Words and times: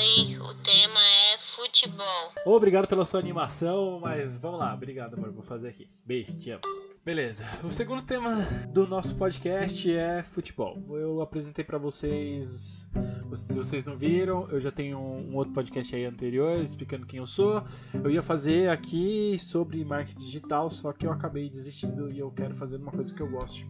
Oi, 0.00 0.38
o 0.38 0.54
tema 0.62 0.98
é 0.98 1.38
futebol. 1.38 2.32
Obrigado 2.46 2.88
pela 2.88 3.04
sua 3.04 3.20
animação, 3.20 4.00
mas 4.00 4.38
vamos 4.38 4.58
lá. 4.58 4.72
Obrigado, 4.72 5.16
amor. 5.16 5.30
Vou 5.30 5.42
fazer 5.42 5.68
aqui. 5.68 5.90
Beijo, 6.06 6.34
te 6.38 6.52
amo. 6.52 6.62
Beleza. 7.04 7.44
O 7.62 7.70
segundo 7.70 8.00
tema 8.00 8.36
do 8.72 8.86
nosso 8.86 9.14
podcast 9.16 9.94
é 9.94 10.22
futebol. 10.22 10.82
Eu 10.96 11.20
apresentei 11.20 11.62
para 11.62 11.76
vocês. 11.76 12.88
Se 13.36 13.52
vocês 13.52 13.84
não 13.86 13.98
viram, 13.98 14.48
eu 14.48 14.58
já 14.58 14.72
tenho 14.72 14.98
um 14.98 15.36
outro 15.36 15.52
podcast 15.52 15.94
aí 15.94 16.06
anterior 16.06 16.64
explicando 16.64 17.04
quem 17.04 17.18
eu 17.18 17.26
sou. 17.26 17.62
Eu 17.92 18.10
ia 18.10 18.22
fazer 18.22 18.70
aqui 18.70 19.38
sobre 19.38 19.84
marketing 19.84 20.18
digital, 20.18 20.70
só 20.70 20.94
que 20.94 21.06
eu 21.06 21.12
acabei 21.12 21.50
desistindo 21.50 22.10
e 22.10 22.18
eu 22.18 22.30
quero 22.30 22.54
fazer 22.54 22.78
uma 22.78 22.90
coisa 22.90 23.14
que 23.14 23.20
eu 23.20 23.28
gosto, 23.28 23.66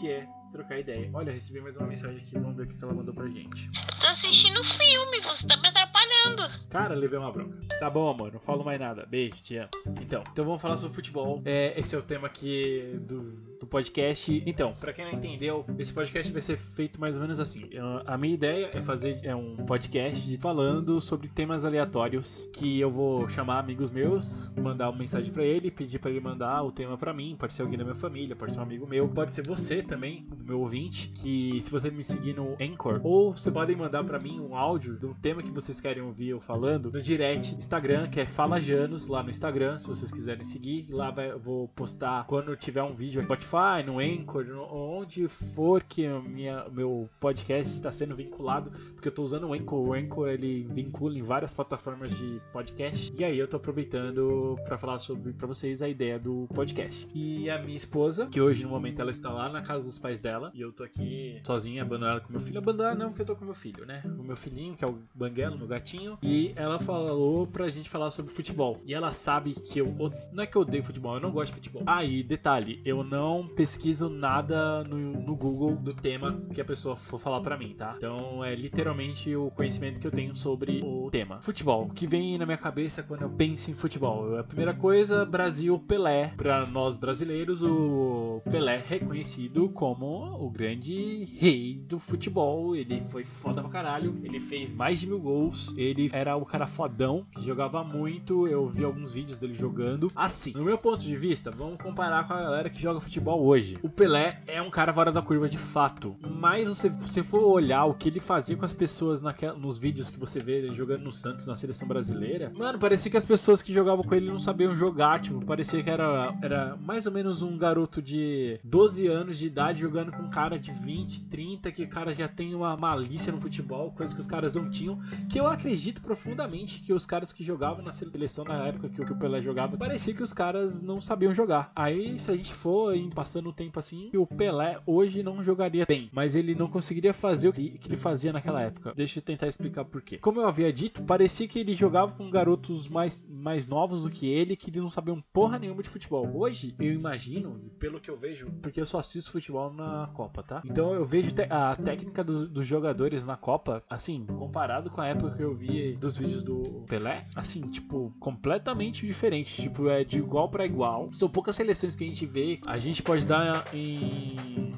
que 0.00 0.10
é 0.10 0.26
trocar 0.52 0.78
ideia. 0.78 1.10
Olha, 1.12 1.32
recebi 1.32 1.60
mais 1.60 1.76
uma 1.76 1.86
mensagem 1.86 2.16
aqui, 2.16 2.38
vamos 2.38 2.56
ver 2.56 2.64
o 2.64 2.66
que 2.66 2.84
ela 2.84 2.92
mandou 2.92 3.14
pra 3.14 3.26
gente. 3.26 3.70
Tô 4.00 4.06
assistindo 4.06 4.62
filme, 4.62 5.20
você 5.20 5.46
tá 5.46 5.56
me 5.56 5.68
atrapalhando. 5.68 6.48
Cara, 6.68 6.94
levei 6.94 7.18
uma 7.18 7.32
bronca. 7.32 7.56
Tá 7.80 7.90
bom, 7.90 8.10
amor, 8.10 8.32
não 8.32 8.40
falo 8.40 8.64
mais 8.64 8.78
nada. 8.78 9.06
Beijo, 9.06 9.36
te 9.36 9.56
amo. 9.56 9.70
Então, 10.00 10.22
então 10.30 10.44
vamos 10.44 10.60
falar 10.60 10.76
sobre 10.76 10.94
futebol. 10.94 11.42
É, 11.44 11.78
esse 11.78 11.94
é 11.94 11.98
o 11.98 12.02
tema 12.02 12.26
aqui 12.26 12.98
do 13.00 13.51
podcast. 13.72 14.42
Então, 14.46 14.74
para 14.78 14.92
quem 14.92 15.04
não 15.04 15.12
entendeu, 15.12 15.64
esse 15.78 15.92
podcast 15.92 16.32
vai 16.32 16.40
ser 16.40 16.56
feito 16.56 17.00
mais 17.00 17.16
ou 17.16 17.22
menos 17.22 17.40
assim. 17.40 17.70
A 18.06 18.16
minha 18.16 18.34
ideia 18.34 18.70
é 18.74 18.80
fazer 18.80 19.20
é 19.24 19.34
um 19.34 19.56
podcast 19.56 20.36
falando 20.38 21.00
sobre 21.00 21.28
temas 21.28 21.64
aleatórios 21.64 22.48
que 22.52 22.78
eu 22.78 22.90
vou 22.90 23.28
chamar 23.28 23.58
amigos 23.58 23.90
meus, 23.90 24.52
mandar 24.56 24.90
uma 24.90 24.98
mensagem 24.98 25.32
para 25.32 25.42
ele, 25.42 25.70
pedir 25.70 25.98
para 25.98 26.10
ele 26.10 26.20
mandar 26.20 26.62
o 26.62 26.70
tema 26.70 26.96
para 26.96 27.12
mim, 27.12 27.34
pode 27.38 27.54
ser 27.54 27.62
alguém 27.62 27.78
da 27.78 27.84
minha 27.84 27.94
família, 27.94 28.36
pode 28.36 28.52
ser 28.52 28.60
um 28.60 28.62
amigo 28.62 28.86
meu, 28.86 29.08
pode 29.08 29.32
ser 29.32 29.46
você 29.46 29.82
também, 29.82 30.26
o 30.30 30.44
meu 30.44 30.60
ouvinte, 30.60 31.08
que 31.08 31.60
se 31.62 31.70
você 31.70 31.90
me 31.90 32.04
seguir 32.04 32.34
no 32.34 32.56
Anchor, 32.60 33.00
ou 33.02 33.32
você 33.32 33.50
podem 33.50 33.74
mandar 33.74 34.04
para 34.04 34.18
mim 34.18 34.38
um 34.38 34.54
áudio 34.54 34.98
do 34.98 35.14
tema 35.14 35.42
que 35.42 35.50
vocês 35.50 35.80
querem 35.80 36.02
ouvir 36.02 36.28
eu 36.28 36.40
falando 36.40 36.92
no 36.92 37.00
direct 37.00 37.56
Instagram, 37.56 38.08
que 38.08 38.20
é 38.20 38.26
Fala 38.26 38.60
Janos, 38.60 39.06
lá 39.06 39.22
no 39.22 39.30
Instagram, 39.30 39.78
se 39.78 39.86
vocês 39.88 40.10
quiserem 40.10 40.44
seguir, 40.44 40.86
lá 40.90 41.10
vai, 41.10 41.30
eu 41.30 41.40
vou 41.40 41.68
postar 41.68 42.26
quando 42.26 42.54
tiver 42.54 42.82
um 42.82 42.94
vídeo 42.94 43.20
aqui 43.20 43.32
Spotify, 43.32 43.61
no 43.84 43.98
Anchor, 43.98 44.46
onde 44.72 45.28
for 45.28 45.82
que 45.82 46.08
minha, 46.08 46.66
meu 46.70 47.08
podcast 47.20 47.74
está 47.74 47.92
sendo 47.92 48.16
vinculado, 48.16 48.70
porque 48.94 49.08
eu 49.08 49.10
estou 49.10 49.24
usando 49.24 49.48
o 49.48 49.52
Anchor. 49.52 49.88
O 49.88 49.92
Anchor 49.92 50.28
ele 50.28 50.66
vincula 50.70 51.16
em 51.18 51.22
várias 51.22 51.54
plataformas 51.54 52.16
de 52.16 52.40
podcast. 52.52 53.12
E 53.16 53.24
aí 53.24 53.38
eu 53.38 53.44
estou 53.44 53.58
aproveitando 53.58 54.56
para 54.64 54.76
falar 54.76 54.98
sobre 54.98 55.32
para 55.32 55.46
vocês 55.46 55.80
a 55.80 55.88
ideia 55.88 56.18
do 56.18 56.48
podcast. 56.54 57.08
E 57.14 57.48
a 57.48 57.58
minha 57.60 57.76
esposa, 57.76 58.26
que 58.26 58.40
hoje 58.40 58.64
no 58.64 58.70
momento 58.70 59.00
ela 59.00 59.10
está 59.10 59.30
lá 59.30 59.48
na 59.48 59.62
casa 59.62 59.86
dos 59.86 59.98
pais 59.98 60.18
dela, 60.18 60.50
e 60.54 60.60
eu 60.60 60.72
tô 60.72 60.82
aqui 60.82 61.40
sozinha, 61.46 61.82
abandonada 61.82 62.20
com 62.20 62.32
meu 62.32 62.40
filho. 62.40 62.58
Abandonada 62.58 62.96
não, 62.96 63.10
porque 63.10 63.22
eu 63.22 63.26
tô 63.26 63.36
com 63.36 63.44
meu 63.44 63.54
filho, 63.54 63.86
né? 63.86 64.02
O 64.18 64.22
meu 64.22 64.36
filhinho, 64.36 64.74
que 64.74 64.84
é 64.84 64.88
o 64.88 64.98
Banguelo, 65.14 65.56
meu 65.56 65.66
gatinho. 65.66 66.18
E 66.22 66.52
ela 66.56 66.78
falou 66.78 67.46
pra 67.46 67.68
gente 67.70 67.88
falar 67.88 68.10
sobre 68.10 68.32
futebol. 68.32 68.80
E 68.86 68.92
ela 68.92 69.12
sabe 69.12 69.54
que 69.54 69.78
eu. 69.78 69.94
Não 70.34 70.42
é 70.42 70.46
que 70.46 70.56
eu 70.56 70.62
odeio 70.62 70.82
futebol, 70.82 71.14
eu 71.14 71.20
não 71.20 71.30
gosto 71.30 71.50
de 71.50 71.54
futebol. 71.54 71.84
E 72.04 72.22
detalhe, 72.22 72.80
eu 72.84 73.04
não 73.04 73.51
pesquiso 73.52 74.08
nada 74.08 74.82
no, 74.84 74.96
no 74.96 75.36
Google 75.36 75.76
do 75.76 75.92
tema 75.92 76.40
que 76.52 76.60
a 76.60 76.64
pessoa 76.64 76.96
for 76.96 77.18
falar 77.18 77.40
para 77.40 77.56
mim, 77.56 77.74
tá? 77.76 77.94
Então 77.96 78.44
é 78.44 78.54
literalmente 78.54 79.34
o 79.34 79.50
conhecimento 79.50 80.00
que 80.00 80.06
eu 80.06 80.10
tenho 80.10 80.34
sobre 80.36 80.82
o 80.82 81.10
tema. 81.10 81.40
Futebol, 81.42 81.84
o 81.84 81.92
que 81.92 82.06
vem 82.06 82.38
na 82.38 82.46
minha 82.46 82.58
cabeça 82.58 83.02
quando 83.02 83.22
eu 83.22 83.30
penso 83.30 83.70
em 83.70 83.74
futebol? 83.74 84.38
A 84.38 84.44
primeira 84.44 84.74
coisa, 84.74 85.24
Brasil 85.24 85.78
Pelé. 85.78 86.32
Para 86.36 86.66
nós 86.66 86.96
brasileiros, 86.96 87.62
o 87.62 88.42
Pelé 88.50 88.76
é 88.76 88.84
reconhecido 88.86 89.68
como 89.68 90.36
o 90.44 90.50
grande 90.50 91.24
rei 91.24 91.82
do 91.86 91.98
futebol. 91.98 92.74
Ele 92.74 93.00
foi 93.00 93.24
foda 93.24 93.60
pra 93.60 93.70
caralho. 93.70 94.18
Ele 94.22 94.40
fez 94.40 94.72
mais 94.72 95.00
de 95.00 95.06
mil 95.06 95.20
gols. 95.20 95.74
Ele 95.76 96.10
era 96.12 96.36
o 96.36 96.44
cara 96.44 96.66
fodão 96.66 97.26
que 97.30 97.42
jogava 97.44 97.84
muito. 97.84 98.46
Eu 98.46 98.66
vi 98.68 98.84
alguns 98.84 99.12
vídeos 99.12 99.38
dele 99.38 99.52
jogando. 99.52 100.10
Assim, 100.14 100.52
no 100.52 100.64
meu 100.64 100.78
ponto 100.78 101.02
de 101.02 101.16
vista, 101.16 101.50
vamos 101.50 101.80
comparar 101.80 102.26
com 102.26 102.34
a 102.34 102.42
galera 102.42 102.70
que 102.70 102.80
joga 102.80 103.00
futebol 103.00 103.41
hoje. 103.42 103.78
O 103.82 103.88
Pelé 103.88 104.40
é 104.46 104.60
um 104.60 104.70
cara 104.70 104.92
fora 104.92 105.12
da 105.12 105.22
curva 105.22 105.48
de 105.48 105.58
fato. 105.58 106.16
Mas 106.20 106.68
você, 106.68 106.88
você 106.88 107.22
for 107.22 107.44
olhar 107.44 107.84
o 107.84 107.94
que 107.94 108.08
ele 108.08 108.20
fazia 108.20 108.56
com 108.56 108.64
as 108.64 108.72
pessoas 108.72 109.22
naquela, 109.22 109.56
nos 109.56 109.78
vídeos 109.78 110.10
que 110.10 110.18
você 110.18 110.40
vê 110.40 110.58
ele 110.58 110.72
jogando 110.72 111.02
no 111.02 111.12
Santos, 111.12 111.46
na 111.46 111.56
seleção 111.56 111.86
brasileira, 111.86 112.52
mano, 112.56 112.78
parecia 112.78 113.10
que 113.10 113.16
as 113.16 113.26
pessoas 113.26 113.62
que 113.62 113.72
jogavam 113.72 114.04
com 114.04 114.14
ele 114.14 114.30
não 114.30 114.38
sabiam 114.38 114.76
jogar. 114.76 115.20
Tipo, 115.20 115.44
parecia 115.44 115.82
que 115.82 115.90
era, 115.90 116.34
era 116.42 116.76
mais 116.76 117.06
ou 117.06 117.12
menos 117.12 117.42
um 117.42 117.56
garoto 117.56 118.02
de 118.02 118.58
12 118.64 119.06
anos 119.06 119.38
de 119.38 119.46
idade 119.46 119.80
jogando 119.80 120.12
com 120.12 120.22
um 120.22 120.30
cara 120.30 120.58
de 120.58 120.72
20, 120.72 121.24
30, 121.24 121.70
que 121.70 121.86
cara 121.92 122.14
já 122.14 122.26
tem 122.26 122.54
uma 122.54 122.74
malícia 122.76 123.30
no 123.30 123.40
futebol, 123.40 123.92
coisa 123.92 124.14
que 124.14 124.20
os 124.20 124.26
caras 124.26 124.54
não 124.54 124.70
tinham. 124.70 124.98
Que 125.28 125.38
eu 125.38 125.46
acredito 125.46 126.00
profundamente 126.00 126.80
que 126.80 126.92
os 126.92 127.04
caras 127.04 127.32
que 127.32 127.44
jogavam 127.44 127.84
na 127.84 127.92
seleção 127.92 128.44
na 128.44 128.66
época 128.66 128.88
que 128.88 129.02
o 129.02 129.16
Pelé 129.16 129.42
jogava, 129.42 129.76
parecia 129.76 130.14
que 130.14 130.22
os 130.22 130.32
caras 130.32 130.80
não 130.80 131.00
sabiam 131.00 131.34
jogar. 131.34 131.70
Aí, 131.76 132.18
se 132.18 132.30
a 132.30 132.36
gente 132.36 132.54
for 132.54 132.96
passando 133.22 133.50
o 133.50 133.52
tempo 133.52 133.78
assim 133.78 134.08
que 134.10 134.18
o 134.18 134.26
Pelé 134.26 134.80
hoje 134.84 135.22
não 135.22 135.40
jogaria 135.40 135.86
bem, 135.86 136.10
mas 136.12 136.34
ele 136.34 136.56
não 136.56 136.68
conseguiria 136.68 137.14
fazer 137.14 137.48
o 137.48 137.52
que, 137.52 137.78
ele 137.84 137.96
fazia 137.96 138.32
naquela 138.32 138.60
época. 138.60 138.92
Deixa 138.96 139.20
eu 139.20 139.22
tentar 139.22 139.46
explicar 139.46 139.84
por 139.84 140.02
quê. 140.02 140.18
Como 140.18 140.40
eu 140.40 140.48
havia 140.48 140.72
dito, 140.72 141.04
parecia 141.04 141.46
que 141.46 141.60
ele 141.60 141.76
jogava 141.76 142.12
com 142.12 142.28
garotos 142.28 142.88
mais, 142.88 143.24
mais 143.28 143.68
novos 143.68 144.02
do 144.02 144.10
que 144.10 144.26
ele, 144.26 144.56
que 144.56 144.76
não 144.76 144.90
sabiam 144.90 145.22
porra 145.32 145.56
nenhuma 145.56 145.84
de 145.84 145.88
futebol. 145.88 146.28
Hoje, 146.34 146.74
eu 146.80 146.92
imagino, 146.92 147.60
pelo 147.78 148.00
que 148.00 148.10
eu 148.10 148.16
vejo, 148.16 148.50
porque 148.60 148.80
eu 148.80 148.86
só 148.86 148.98
assisto 148.98 149.30
futebol 149.30 149.72
na 149.72 150.10
Copa, 150.14 150.42
tá? 150.42 150.60
Então 150.64 150.92
eu 150.92 151.04
vejo 151.04 151.30
a 151.48 151.76
técnica 151.76 152.24
dos, 152.24 152.48
dos 152.48 152.66
jogadores 152.66 153.24
na 153.24 153.36
Copa, 153.36 153.84
assim, 153.88 154.26
comparado 154.26 154.90
com 154.90 155.00
a 155.00 155.06
época 155.06 155.36
que 155.36 155.44
eu 155.44 155.54
vi 155.54 155.92
dos 155.94 156.16
vídeos 156.16 156.42
do 156.42 156.84
Pelé, 156.88 157.24
assim, 157.36 157.60
tipo, 157.60 158.12
completamente 158.18 159.06
diferente. 159.06 159.62
Tipo, 159.62 159.88
é 159.88 160.02
de 160.02 160.18
igual 160.18 160.48
para 160.48 160.66
igual. 160.66 161.08
São 161.12 161.28
poucas 161.28 161.54
seleções 161.54 161.94
que 161.94 162.02
a 162.02 162.06
gente 162.06 162.26
vê. 162.26 162.58
A 162.66 162.78
gente 162.78 163.02
pode 163.02 163.11
dar 163.20 163.64
em 163.74 164.74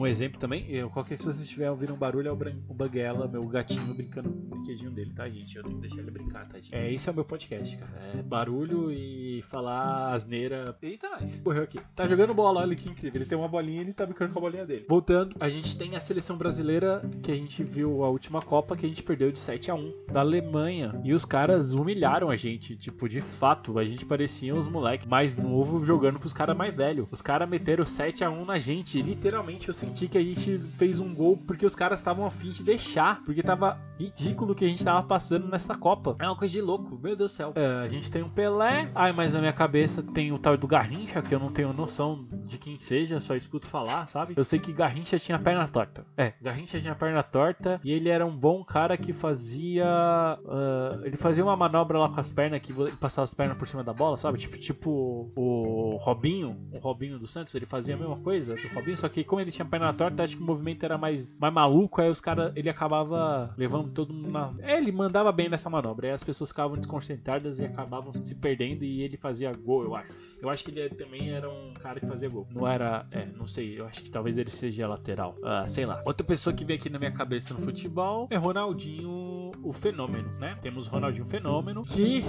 um 0.00 0.06
exemplo 0.06 0.40
também. 0.40 0.66
Eu, 0.70 0.88
qualquer 0.90 1.16
se 1.18 1.24
vocês 1.24 1.40
estiverem 1.40 1.70
ouvindo 1.70 1.94
um 1.94 1.96
barulho, 1.96 2.28
é 2.28 2.32
o, 2.32 2.74
Banguela, 2.74 3.28
meu 3.28 3.42
gatinho, 3.42 3.94
brincando 3.94 4.30
com 4.30 4.38
o 4.38 4.48
brinquedinho 4.48 4.90
dele, 4.90 5.12
tá, 5.14 5.28
gente? 5.28 5.56
Eu 5.56 5.62
tenho 5.62 5.76
que 5.76 5.80
deixar 5.82 5.98
ele 5.98 6.10
brincar, 6.10 6.46
tá, 6.46 6.58
gente? 6.58 6.74
É, 6.74 6.92
esse 6.92 7.08
é 7.08 7.12
o 7.12 7.14
meu 7.14 7.24
podcast, 7.24 7.76
cara. 7.76 7.92
É 8.14 8.22
barulho 8.22 8.90
e 8.90 9.42
falar 9.42 10.14
asneira. 10.14 10.76
Eita, 10.80 11.08
nice. 11.20 11.40
Correu 11.40 11.64
aqui. 11.64 11.80
Tá 11.94 12.06
jogando 12.06 12.32
bola, 12.32 12.60
olha 12.60 12.74
que 12.74 12.88
incrível. 12.88 13.20
Ele 13.20 13.28
tem 13.28 13.36
uma 13.36 13.48
bolinha 13.48 13.78
e 13.78 13.84
ele 13.84 13.92
tá 13.92 14.06
brincando 14.06 14.32
com 14.32 14.38
a 14.38 14.42
bolinha 14.42 14.64
dele. 14.64 14.86
Voltando, 14.88 15.36
a 15.38 15.48
gente 15.50 15.76
tem 15.76 15.96
a 15.96 16.00
seleção 16.00 16.36
brasileira 16.36 17.02
que 17.22 17.30
a 17.30 17.36
gente 17.36 17.62
viu 17.62 18.02
a 18.04 18.08
última 18.08 18.40
Copa 18.40 18.76
que 18.76 18.86
a 18.86 18.88
gente 18.88 19.02
perdeu 19.02 19.30
de 19.30 19.38
7 19.38 19.70
a 19.70 19.74
1 19.74 20.06
da 20.12 20.20
Alemanha. 20.20 20.98
E 21.04 21.12
os 21.12 21.24
caras 21.24 21.74
humilharam 21.74 22.30
a 22.30 22.36
gente. 22.36 22.74
Tipo, 22.76 23.08
de 23.08 23.20
fato, 23.20 23.78
a 23.78 23.84
gente 23.84 24.06
parecia 24.06 24.54
os 24.54 24.66
moleques 24.66 25.06
mais 25.06 25.36
novos 25.36 25.86
jogando 25.86 26.18
pros 26.18 26.32
caras 26.32 26.56
mais 26.56 26.74
velhos. 26.74 27.06
Os 27.10 27.20
caras 27.20 27.48
meteram 27.48 27.84
7 27.84 28.24
a 28.24 28.30
1 28.30 28.44
na 28.44 28.58
gente. 28.58 29.00
Literalmente, 29.02 29.68
eu 29.68 29.74
senti 29.74 29.89
que 29.90 30.18
a 30.18 30.22
gente 30.22 30.58
fez 30.76 31.00
um 31.00 31.14
gol 31.14 31.36
porque 31.46 31.64
os 31.66 31.74
caras 31.74 32.00
estavam 32.00 32.24
afim 32.24 32.50
de 32.50 32.62
deixar. 32.62 33.22
Porque 33.24 33.42
tava 33.42 33.78
ridículo 33.98 34.52
o 34.52 34.54
que 34.54 34.64
a 34.64 34.68
gente 34.68 34.84
tava 34.84 35.02
passando 35.02 35.48
nessa 35.48 35.74
Copa. 35.74 36.16
É 36.18 36.26
uma 36.26 36.36
coisa 36.36 36.52
de 36.52 36.60
louco, 36.60 36.98
meu 37.02 37.16
Deus 37.16 37.32
do 37.32 37.36
céu. 37.36 37.52
É, 37.54 37.84
a 37.84 37.88
gente 37.88 38.10
tem 38.10 38.22
um 38.22 38.28
Pelé. 38.28 38.90
Ai, 38.94 39.12
mas 39.12 39.32
na 39.32 39.40
minha 39.40 39.52
cabeça 39.52 40.02
tem 40.02 40.32
o 40.32 40.38
tal 40.38 40.56
do 40.56 40.66
Garrincha, 40.66 41.20
que 41.22 41.34
eu 41.34 41.38
não 41.38 41.52
tenho 41.52 41.72
noção 41.72 42.26
de 42.44 42.58
quem 42.58 42.78
seja, 42.78 43.20
só 43.20 43.34
escuto 43.34 43.66
falar, 43.66 44.08
sabe? 44.08 44.34
Eu 44.36 44.44
sei 44.44 44.58
que 44.58 44.72
Garrincha 44.72 45.18
tinha 45.18 45.38
perna 45.38 45.68
torta. 45.68 46.06
É, 46.16 46.32
Garrincha 46.40 46.80
tinha 46.80 46.94
perna 46.94 47.22
torta 47.22 47.80
e 47.84 47.92
ele 47.92 48.08
era 48.08 48.24
um 48.24 48.36
bom 48.36 48.64
cara 48.64 48.96
que 48.96 49.12
fazia. 49.12 49.86
Uh, 50.44 51.04
ele 51.04 51.16
fazia 51.16 51.44
uma 51.44 51.56
manobra 51.56 51.98
lá 51.98 52.08
com 52.08 52.20
as 52.20 52.32
pernas 52.32 52.60
que 52.60 52.72
passava 52.96 53.24
as 53.24 53.34
pernas 53.34 53.56
por 53.56 53.66
cima 53.66 53.84
da 53.84 53.92
bola, 53.92 54.16
sabe? 54.16 54.38
Tipo, 54.38 54.58
tipo 54.58 55.32
o 55.36 55.96
Robinho, 56.00 56.56
o 56.76 56.80
Robinho 56.80 57.18
do 57.18 57.26
Santos, 57.26 57.54
ele 57.54 57.66
fazia 57.66 57.94
a 57.94 57.98
mesma 57.98 58.16
coisa 58.18 58.54
do 58.54 58.68
Robinho, 58.68 58.96
só 58.96 59.08
que 59.08 59.24
como 59.24 59.40
ele 59.40 59.50
tinha 59.50 59.64
perna 59.64 59.79
torta, 59.92 60.22
acho 60.22 60.36
que 60.36 60.42
o 60.42 60.46
movimento 60.46 60.84
era 60.84 60.96
mais, 60.96 61.34
mais 61.36 61.52
maluco, 61.52 62.00
aí 62.00 62.08
os 62.08 62.20
caras, 62.20 62.52
ele 62.54 62.68
acabava 62.68 63.52
levando 63.56 63.90
todo 63.90 64.12
mundo 64.12 64.30
na. 64.30 64.52
É, 64.60 64.76
ele 64.76 64.92
mandava 64.92 65.32
bem 65.32 65.48
nessa 65.48 65.68
manobra, 65.68 66.08
aí 66.08 66.12
as 66.12 66.22
pessoas 66.22 66.50
ficavam 66.50 66.76
desconcentradas 66.76 67.58
e 67.58 67.64
acabavam 67.64 68.12
se 68.22 68.34
perdendo 68.34 68.84
e 68.84 69.02
ele 69.02 69.16
fazia 69.16 69.52
gol, 69.52 69.84
eu 69.84 69.94
acho. 69.94 70.10
Eu 70.40 70.48
acho 70.48 70.64
que 70.64 70.70
ele 70.70 70.88
também 70.90 71.30
era 71.30 71.48
um 71.48 71.72
cara 71.74 72.00
que 72.00 72.06
fazia 72.06 72.28
gol. 72.28 72.46
Não 72.54 72.66
era, 72.66 73.06
é, 73.10 73.26
não 73.26 73.46
sei, 73.46 73.78
eu 73.78 73.86
acho 73.86 74.02
que 74.02 74.10
talvez 74.10 74.38
ele 74.38 74.50
seja 74.50 74.86
lateral. 74.86 75.36
Ah, 75.42 75.64
sei 75.66 75.86
lá. 75.86 76.02
Outra 76.04 76.26
pessoa 76.26 76.54
que 76.54 76.64
vem 76.64 76.76
aqui 76.76 76.90
na 76.90 76.98
minha 76.98 77.12
cabeça 77.12 77.54
no 77.54 77.60
futebol 77.60 78.28
é 78.30 78.36
Ronaldinho, 78.36 79.50
o 79.62 79.72
fenômeno, 79.72 80.28
né? 80.38 80.56
Temos 80.60 80.86
Ronaldinho 80.86 81.26
Fenômeno, 81.26 81.84
que 81.84 82.24